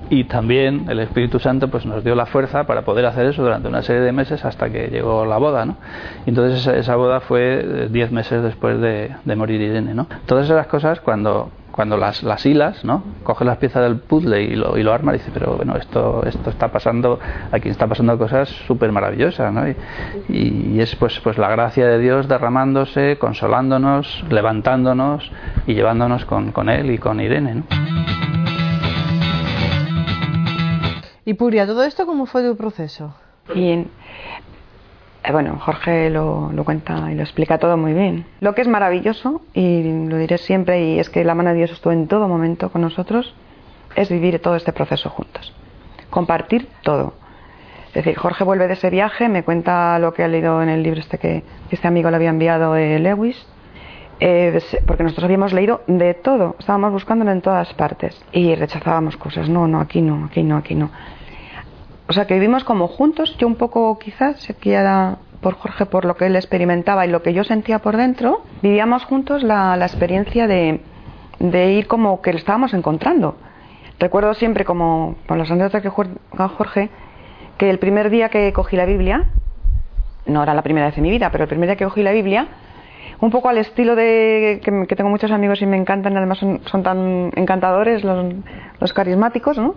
y 0.10 0.26
también 0.26 0.86
el 0.90 1.00
Espíritu 1.00 1.40
Santo 1.40 1.70
pues 1.70 1.86
nos 1.86 2.04
dio 2.04 2.16
la 2.16 2.26
fuerza 2.26 2.66
para 2.66 2.84
poder 2.84 3.06
hacer 3.06 3.26
eso 3.28 3.44
durante 3.44 3.68
una 3.68 3.82
serie 3.82 4.02
de 4.02 4.12
meses 4.12 4.44
hasta 4.46 4.70
que 4.70 4.88
llegó 4.88 5.26
la 5.26 5.38
boda 5.38 5.66
¿no? 5.66 5.78
entonces 6.26 6.66
esa, 6.68 6.96
boda 6.96 7.20
fue 7.20 7.88
10 7.92 8.12
meses 8.12 8.44
después 8.44 8.80
de, 8.80 9.12
morir 9.36 9.62
Irene 9.62 9.94
¿no? 9.94 10.08
todas 10.26 10.46
esas 10.46 10.68
cosas 10.68 11.00
cuando 11.02 11.52
cuando 11.78 11.96
las, 11.96 12.24
las 12.24 12.44
hilas, 12.44 12.84
¿no? 12.84 13.04
Coge 13.22 13.46
las 13.46 13.58
piezas 13.60 13.84
del 13.84 13.98
puzzle 13.98 14.42
y 14.42 14.56
lo, 14.56 14.80
y 14.80 14.82
lo 14.82 14.94
arma 14.94 15.16
y 15.16 15.20
pero 15.32 15.58
bueno, 15.58 15.76
esto, 15.76 16.24
esto 16.26 16.50
está 16.50 16.70
pasando, 16.70 17.20
aquí 17.52 17.70
está 17.70 17.86
pasando 17.86 18.18
cosas 18.18 18.50
súper 18.66 18.92
maravillosas, 18.92 19.54
¿no? 19.54 19.70
Y, 19.70 19.76
y, 20.28 20.82
es 20.82 20.96
pues, 20.96 21.20
pues 21.20 21.38
la 21.38 21.50
gracia 21.50 21.86
de 21.86 22.00
Dios 22.00 22.28
derramándose, 22.28 23.20
consolándonos, 23.20 24.26
levantándonos 24.32 25.32
y 25.68 25.76
llevándonos 25.76 26.26
con, 26.26 26.52
con 26.52 26.70
Él 26.70 26.90
y 26.90 26.98
con 26.98 27.20
Irene. 27.20 27.62
Y 31.28 31.34
Puria, 31.34 31.66
¿todo 31.66 31.84
esto 31.84 32.06
cómo 32.06 32.26
fue 32.26 32.42
tu 32.42 32.56
proceso? 32.56 33.14
Bien. 33.54 33.90
Eh, 35.26 35.32
bueno, 35.34 35.60
Jorge 35.60 36.10
lo, 36.10 36.54
lo, 36.54 36.64
cuenta 36.64 37.12
y 37.12 37.16
lo 37.16 37.22
explica 37.22 37.58
todo 37.58 37.76
muy 37.76 37.92
bien. 37.92 38.26
Lo 38.40 38.56
que 38.56 38.62
es 38.62 38.68
maravilloso, 38.70 39.42
y 39.54 40.08
lo 40.08 40.16
diré 40.16 40.38
siempre, 40.38 40.82
y 40.86 41.00
es 41.00 41.10
que 41.10 41.26
la 41.26 41.36
mano 41.36 41.50
de 41.50 41.58
Dios 41.58 41.72
estuvo 41.72 41.92
en 41.92 42.08
todo 42.08 42.30
momento 42.30 42.72
con 42.72 42.80
nosotros, 42.80 43.36
es 43.98 44.10
vivir 44.10 44.42
todo 44.42 44.56
este 44.56 44.72
proceso 44.72 45.10
juntos. 45.10 45.54
Compartir 46.10 46.70
todo. 46.82 47.14
Es 47.90 47.96
decir, 47.96 48.16
Jorge 48.16 48.46
vuelve 48.46 48.68
de 48.68 48.76
ese 48.76 48.90
viaje, 48.90 49.28
me 49.28 49.44
cuenta 49.44 50.00
lo 50.00 50.14
que 50.14 50.24
ha 50.24 50.30
leído 50.30 50.64
en 50.64 50.70
el 50.70 50.82
libro 50.82 51.02
este 51.02 51.18
que 51.18 51.44
este 51.70 51.90
amigo 51.90 52.10
le 52.10 52.16
había 52.16 52.30
enviado 52.30 52.72
de 52.72 53.00
Lewis, 53.00 53.46
eh, 54.22 54.60
porque 54.86 55.04
nosotros 55.04 55.26
habíamos 55.26 55.52
leído 55.52 55.82
de 55.88 56.14
todo, 56.14 56.56
estábamos 56.58 56.94
buscándolo 56.94 57.32
en 57.32 57.42
todas 57.42 57.74
partes 57.74 58.18
y 58.32 58.56
rechazábamos 58.56 59.18
cosas, 59.18 59.50
no, 59.50 59.68
no, 59.68 59.82
aquí 59.82 60.02
no, 60.02 60.24
aquí 60.24 60.42
no, 60.42 60.56
aquí 60.56 60.74
no. 60.74 60.90
O 62.10 62.14
sea 62.14 62.26
que 62.26 62.36
vivimos 62.36 62.64
como 62.64 62.88
juntos, 62.88 63.36
yo 63.38 63.48
un 63.48 63.56
poco 63.56 64.00
quizás, 64.00 64.40
se 64.40 64.54
quiera 64.54 65.18
por 65.42 65.56
Jorge, 65.56 65.86
por 65.86 66.06
lo 66.06 66.16
que 66.16 66.28
él 66.28 66.36
experimentaba 66.36 67.06
y 67.06 67.10
lo 67.10 67.22
que 67.22 67.34
yo 67.34 67.44
sentía 67.44 67.80
por 67.80 67.98
dentro, 67.98 68.44
vivíamos 68.62 69.04
juntos 69.04 69.44
la, 69.44 69.76
la 69.76 69.86
experiencia 69.86 70.48
de, 70.48 70.80
de, 71.40 71.72
ir 71.74 71.88
como 71.88 72.22
que 72.22 72.32
lo 72.32 72.38
estábamos 72.38 72.74
encontrando. 72.74 73.36
Recuerdo 74.00 74.34
siempre, 74.36 74.64
como 74.64 75.16
con 75.28 75.38
los 75.38 75.52
anécdotas 75.52 75.82
que 75.82 75.90
Jorge, 75.90 76.90
que 77.58 77.70
el 77.70 77.80
primer 77.80 78.10
día 78.10 78.30
que 78.30 78.54
cogí 78.54 78.78
la 78.78 78.86
Biblia, 78.86 79.26
no 80.26 80.44
era 80.44 80.54
la 80.54 80.62
primera 80.62 80.88
vez 80.88 80.98
en 80.98 81.04
mi 81.04 81.10
vida, 81.10 81.30
pero 81.32 81.44
el 81.44 81.50
primer 81.50 81.68
día 81.68 81.76
que 81.76 81.86
cogí 81.86 82.04
la 82.04 82.12
Biblia, 82.12 82.48
un 83.20 83.32
poco 83.32 83.50
al 83.50 83.58
estilo 83.58 83.96
de 83.96 84.62
que, 84.64 84.96
tengo 84.96 85.10
muchos 85.10 85.32
amigos 85.32 85.62
y 85.62 85.66
me 85.66 85.78
encantan, 85.78 86.16
además 86.16 86.38
son, 86.38 86.62
son 86.66 86.84
tan 86.84 87.32
encantadores 87.36 88.04
los, 88.04 88.34
los 88.80 88.94
carismáticos, 88.94 89.58
¿no? 89.58 89.76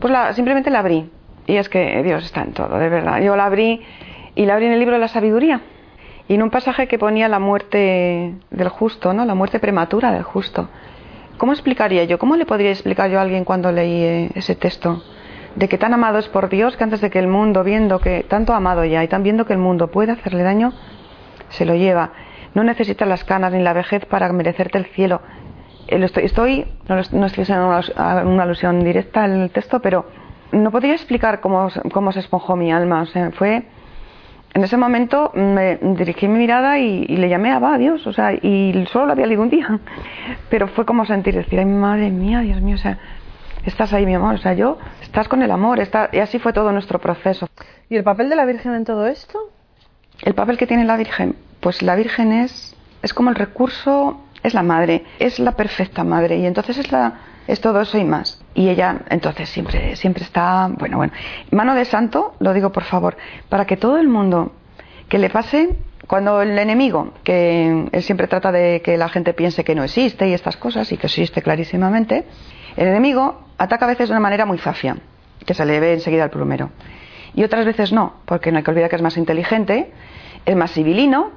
Pues 0.00 0.12
la, 0.12 0.32
simplemente 0.32 0.70
la 0.70 0.80
abrí 0.80 1.10
y 1.46 1.56
es 1.56 1.68
que 1.68 2.02
Dios 2.02 2.24
está 2.24 2.42
en 2.42 2.52
todo, 2.52 2.78
de 2.78 2.88
verdad. 2.88 3.20
Yo 3.20 3.36
la 3.36 3.46
abrí 3.46 3.82
y 4.34 4.46
la 4.46 4.54
abrí 4.54 4.66
en 4.66 4.72
el 4.72 4.78
libro 4.78 4.94
de 4.94 5.00
la 5.00 5.08
sabiduría. 5.08 5.60
Y 6.26 6.34
en 6.34 6.42
un 6.42 6.50
pasaje 6.50 6.88
que 6.88 6.98
ponía 6.98 7.28
la 7.28 7.38
muerte 7.38 8.34
del 8.50 8.68
justo, 8.68 9.12
¿no? 9.12 9.24
La 9.26 9.34
muerte 9.34 9.58
prematura 9.58 10.10
del 10.10 10.22
justo. 10.22 10.68
¿Cómo 11.36 11.52
explicaría 11.52 12.04
yo? 12.04 12.18
¿Cómo 12.18 12.36
le 12.36 12.46
podría 12.46 12.70
explicar 12.70 13.10
yo 13.10 13.18
a 13.18 13.22
alguien 13.22 13.44
cuando 13.44 13.70
leí 13.72 14.02
eh, 14.02 14.30
ese 14.34 14.54
texto? 14.54 15.02
De 15.54 15.68
que 15.68 15.76
tan 15.76 15.92
amado 15.92 16.18
es 16.18 16.28
por 16.28 16.48
Dios 16.48 16.76
que 16.76 16.84
antes 16.84 17.00
de 17.00 17.10
que 17.10 17.18
el 17.18 17.28
mundo, 17.28 17.62
viendo 17.62 17.98
que 17.98 18.24
tanto 18.26 18.54
amado 18.54 18.84
ya 18.84 19.04
y 19.04 19.08
tan 19.08 19.22
viendo 19.22 19.44
que 19.44 19.52
el 19.52 19.58
mundo 19.58 19.88
puede 19.88 20.12
hacerle 20.12 20.42
daño, 20.42 20.72
se 21.50 21.66
lo 21.66 21.74
lleva. 21.74 22.12
No 22.54 22.64
necesita 22.64 23.04
las 23.04 23.24
canas 23.24 23.52
ni 23.52 23.62
la 23.62 23.72
vejez 23.72 24.06
para 24.06 24.32
merecerte 24.32 24.78
el 24.78 24.86
cielo. 24.86 25.20
Eh, 25.88 26.02
estoy, 26.02 26.24
estoy, 26.24 26.66
no, 26.88 26.98
estoy 26.98 27.42
haciendo 27.42 27.68
una 28.24 28.42
alusión 28.44 28.82
directa 28.82 29.24
al 29.24 29.50
texto, 29.50 29.80
pero 29.80 30.06
no 30.54 30.70
podría 30.70 30.94
explicar 30.94 31.40
cómo, 31.40 31.68
cómo 31.92 32.12
se 32.12 32.20
esponjó 32.20 32.56
mi 32.56 32.72
alma. 32.72 33.02
O 33.02 33.06
sea, 33.06 33.30
fue. 33.32 33.64
En 34.54 34.62
ese 34.62 34.76
momento 34.76 35.32
me 35.34 35.78
dirigí 35.78 36.28
mi 36.28 36.38
mirada 36.38 36.78
y, 36.78 37.08
le 37.08 37.28
llamé 37.28 37.50
a 37.50 37.76
Dios, 37.76 38.06
o 38.06 38.12
sea, 38.12 38.32
y 38.32 38.86
solo 38.92 39.06
lo 39.06 39.12
había 39.12 39.26
leído 39.26 39.42
un 39.42 39.50
día. 39.50 39.80
Pero 40.48 40.68
fue 40.68 40.86
como 40.86 41.04
sentir, 41.04 41.34
decir, 41.34 41.58
ay, 41.58 41.64
madre 41.64 42.10
mía, 42.10 42.40
Dios 42.40 42.60
mío, 42.60 42.76
o 42.76 42.78
sea, 42.78 42.98
estás 43.66 43.92
ahí, 43.92 44.06
mi 44.06 44.14
amor, 44.14 44.36
o 44.36 44.38
sea, 44.38 44.52
yo, 44.54 44.78
estás 45.02 45.26
con 45.26 45.42
el 45.42 45.50
amor, 45.50 45.80
está, 45.80 46.08
y 46.12 46.18
así 46.18 46.38
fue 46.38 46.52
todo 46.52 46.70
nuestro 46.70 47.00
proceso. 47.00 47.48
¿Y 47.88 47.96
el 47.96 48.04
papel 48.04 48.28
de 48.28 48.36
la 48.36 48.44
Virgen 48.44 48.74
en 48.74 48.84
todo 48.84 49.08
esto? 49.08 49.40
El 50.22 50.34
papel 50.34 50.56
que 50.56 50.68
tiene 50.68 50.84
la 50.84 50.96
Virgen, 50.96 51.34
pues 51.58 51.82
la 51.82 51.96
Virgen 51.96 52.30
es, 52.30 52.76
es 53.02 53.12
como 53.12 53.30
el 53.30 53.36
recurso, 53.36 54.20
es 54.44 54.54
la 54.54 54.62
madre, 54.62 55.04
es 55.18 55.40
la 55.40 55.52
perfecta 55.52 56.04
madre, 56.04 56.36
y 56.38 56.46
entonces 56.46 56.78
es 56.78 56.92
la 56.92 57.14
es 57.46 57.60
todo 57.60 57.80
eso 57.80 57.98
y 57.98 58.04
más. 58.04 58.42
Y 58.54 58.68
ella 58.68 59.02
entonces 59.10 59.48
siempre, 59.48 59.96
siempre 59.96 60.24
está, 60.24 60.68
bueno, 60.78 60.96
bueno, 60.96 61.12
mano 61.50 61.74
de 61.74 61.84
santo, 61.84 62.34
lo 62.40 62.52
digo 62.52 62.72
por 62.72 62.84
favor, 62.84 63.16
para 63.48 63.66
que 63.66 63.76
todo 63.76 63.98
el 63.98 64.08
mundo 64.08 64.52
que 65.08 65.18
le 65.18 65.30
pase, 65.30 65.76
cuando 66.06 66.42
el 66.42 66.58
enemigo, 66.58 67.12
que 67.22 67.88
él 67.92 68.02
siempre 68.02 68.26
trata 68.26 68.52
de 68.52 68.82
que 68.82 68.96
la 68.96 69.08
gente 69.08 69.34
piense 69.34 69.64
que 69.64 69.74
no 69.74 69.84
existe 69.84 70.28
y 70.28 70.32
estas 70.32 70.56
cosas, 70.56 70.90
y 70.92 70.96
que 70.96 71.06
existe 71.06 71.42
clarísimamente, 71.42 72.24
el 72.76 72.88
enemigo 72.88 73.44
ataca 73.58 73.84
a 73.84 73.88
veces 73.88 74.08
de 74.08 74.12
una 74.12 74.20
manera 74.20 74.46
muy 74.46 74.58
zafia, 74.58 74.96
que 75.44 75.54
se 75.54 75.64
le 75.64 75.80
ve 75.80 75.94
enseguida 75.94 76.24
al 76.24 76.30
plumero. 76.30 76.70
Y 77.34 77.42
otras 77.42 77.64
veces 77.66 77.92
no, 77.92 78.14
porque 78.24 78.52
no 78.52 78.58
hay 78.58 78.64
que 78.64 78.70
olvidar 78.70 78.88
que 78.88 78.96
es 78.96 79.02
más 79.02 79.16
inteligente, 79.16 79.90
es 80.46 80.56
más 80.56 80.72
civilino 80.72 81.32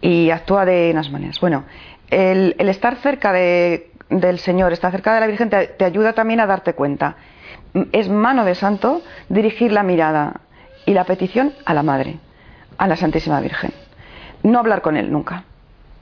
y 0.00 0.30
actúa 0.30 0.64
de 0.64 0.90
unas 0.92 1.10
maneras. 1.10 1.40
Bueno, 1.40 1.64
el, 2.10 2.54
el 2.58 2.68
estar 2.68 2.96
cerca 2.96 3.32
de 3.32 3.90
del 4.10 4.38
Señor, 4.38 4.72
está 4.72 4.90
cerca 4.90 5.14
de 5.14 5.20
la 5.20 5.26
Virgen, 5.26 5.50
te, 5.50 5.84
ayuda 5.84 6.12
también 6.12 6.40
a 6.40 6.46
darte 6.46 6.74
cuenta. 6.74 7.16
Es 7.92 8.08
mano 8.08 8.44
de 8.44 8.54
santo 8.54 9.02
dirigir 9.28 9.72
la 9.72 9.82
mirada 9.82 10.40
y 10.86 10.94
la 10.94 11.04
petición 11.04 11.52
a 11.64 11.74
la 11.74 11.82
Madre, 11.82 12.18
a 12.78 12.86
la 12.86 12.96
Santísima 12.96 13.40
Virgen. 13.40 13.72
No 14.42 14.58
hablar 14.58 14.82
con 14.82 14.96
Él 14.96 15.10
nunca. 15.10 15.44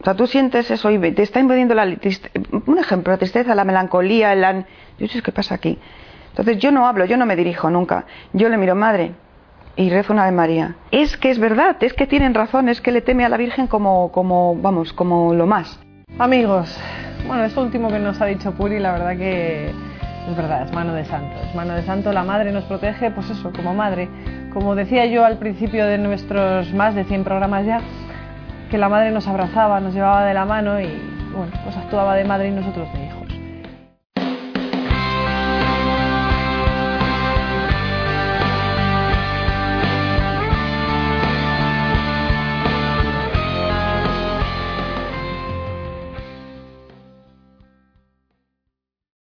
O 0.00 0.04
sea, 0.04 0.14
tú 0.14 0.26
sientes 0.26 0.70
eso 0.70 0.90
y 0.90 0.98
te 1.12 1.22
está 1.22 1.38
invadiendo 1.38 1.74
la 1.74 1.84
un 1.84 2.78
ejemplo, 2.78 3.12
la 3.12 3.18
tristeza, 3.18 3.54
la 3.54 3.64
melancolía, 3.64 4.32
el... 4.32 4.66
Yo 4.98 5.22
¿qué 5.22 5.32
pasa 5.32 5.54
aquí? 5.54 5.78
Entonces 6.30 6.58
yo 6.58 6.72
no 6.72 6.86
hablo, 6.86 7.04
yo 7.04 7.16
no 7.16 7.24
me 7.24 7.36
dirijo 7.36 7.70
nunca. 7.70 8.06
Yo 8.32 8.48
le 8.48 8.56
miro, 8.56 8.74
Madre, 8.74 9.12
y 9.76 9.90
rezo 9.90 10.12
una 10.12 10.22
Ave 10.22 10.32
María. 10.32 10.76
Es 10.90 11.16
que 11.16 11.30
es 11.30 11.38
verdad, 11.38 11.76
es 11.80 11.94
que 11.94 12.06
tienen 12.06 12.34
razón, 12.34 12.68
es 12.68 12.80
que 12.80 12.90
le 12.90 13.00
teme 13.00 13.24
a 13.24 13.28
la 13.28 13.36
Virgen 13.36 13.66
como, 13.66 14.10
como 14.10 14.56
vamos, 14.56 14.92
como 14.92 15.34
lo 15.34 15.46
más. 15.46 15.78
Amigos, 16.18 16.78
bueno, 17.26 17.44
esto 17.44 17.62
último 17.62 17.88
que 17.88 17.98
nos 17.98 18.20
ha 18.20 18.26
dicho 18.26 18.52
Puri, 18.52 18.78
la 18.78 18.92
verdad 18.92 19.16
que 19.16 19.70
Es 20.28 20.36
verdad, 20.36 20.62
es 20.62 20.72
mano 20.72 20.92
de 20.92 21.04
santo. 21.06 21.34
Es 21.48 21.54
mano 21.54 21.74
de 21.74 21.82
santo, 21.82 22.12
la 22.12 22.22
madre 22.22 22.52
nos 22.52 22.64
protege, 22.64 23.10
pues 23.10 23.30
eso, 23.30 23.50
como 23.50 23.74
madre. 23.74 24.08
Como 24.52 24.74
decía 24.74 25.06
yo 25.06 25.24
al 25.24 25.38
principio 25.38 25.86
de 25.86 25.96
nuestros 25.98 26.72
más 26.74 26.94
de 26.94 27.04
100 27.04 27.24
programas 27.24 27.64
ya, 27.64 27.80
que 28.70 28.76
la 28.78 28.90
madre 28.90 29.10
nos 29.10 29.26
abrazaba, 29.26 29.80
nos 29.80 29.94
llevaba 29.94 30.24
de 30.24 30.34
la 30.34 30.44
mano 30.44 30.78
y 30.80 30.86
bueno, 31.34 31.50
pues 31.64 31.76
actuaba 31.76 32.14
de 32.14 32.24
madre 32.24 32.48
y 32.48 32.52
nosotros 32.52 32.92
de. 32.92 33.11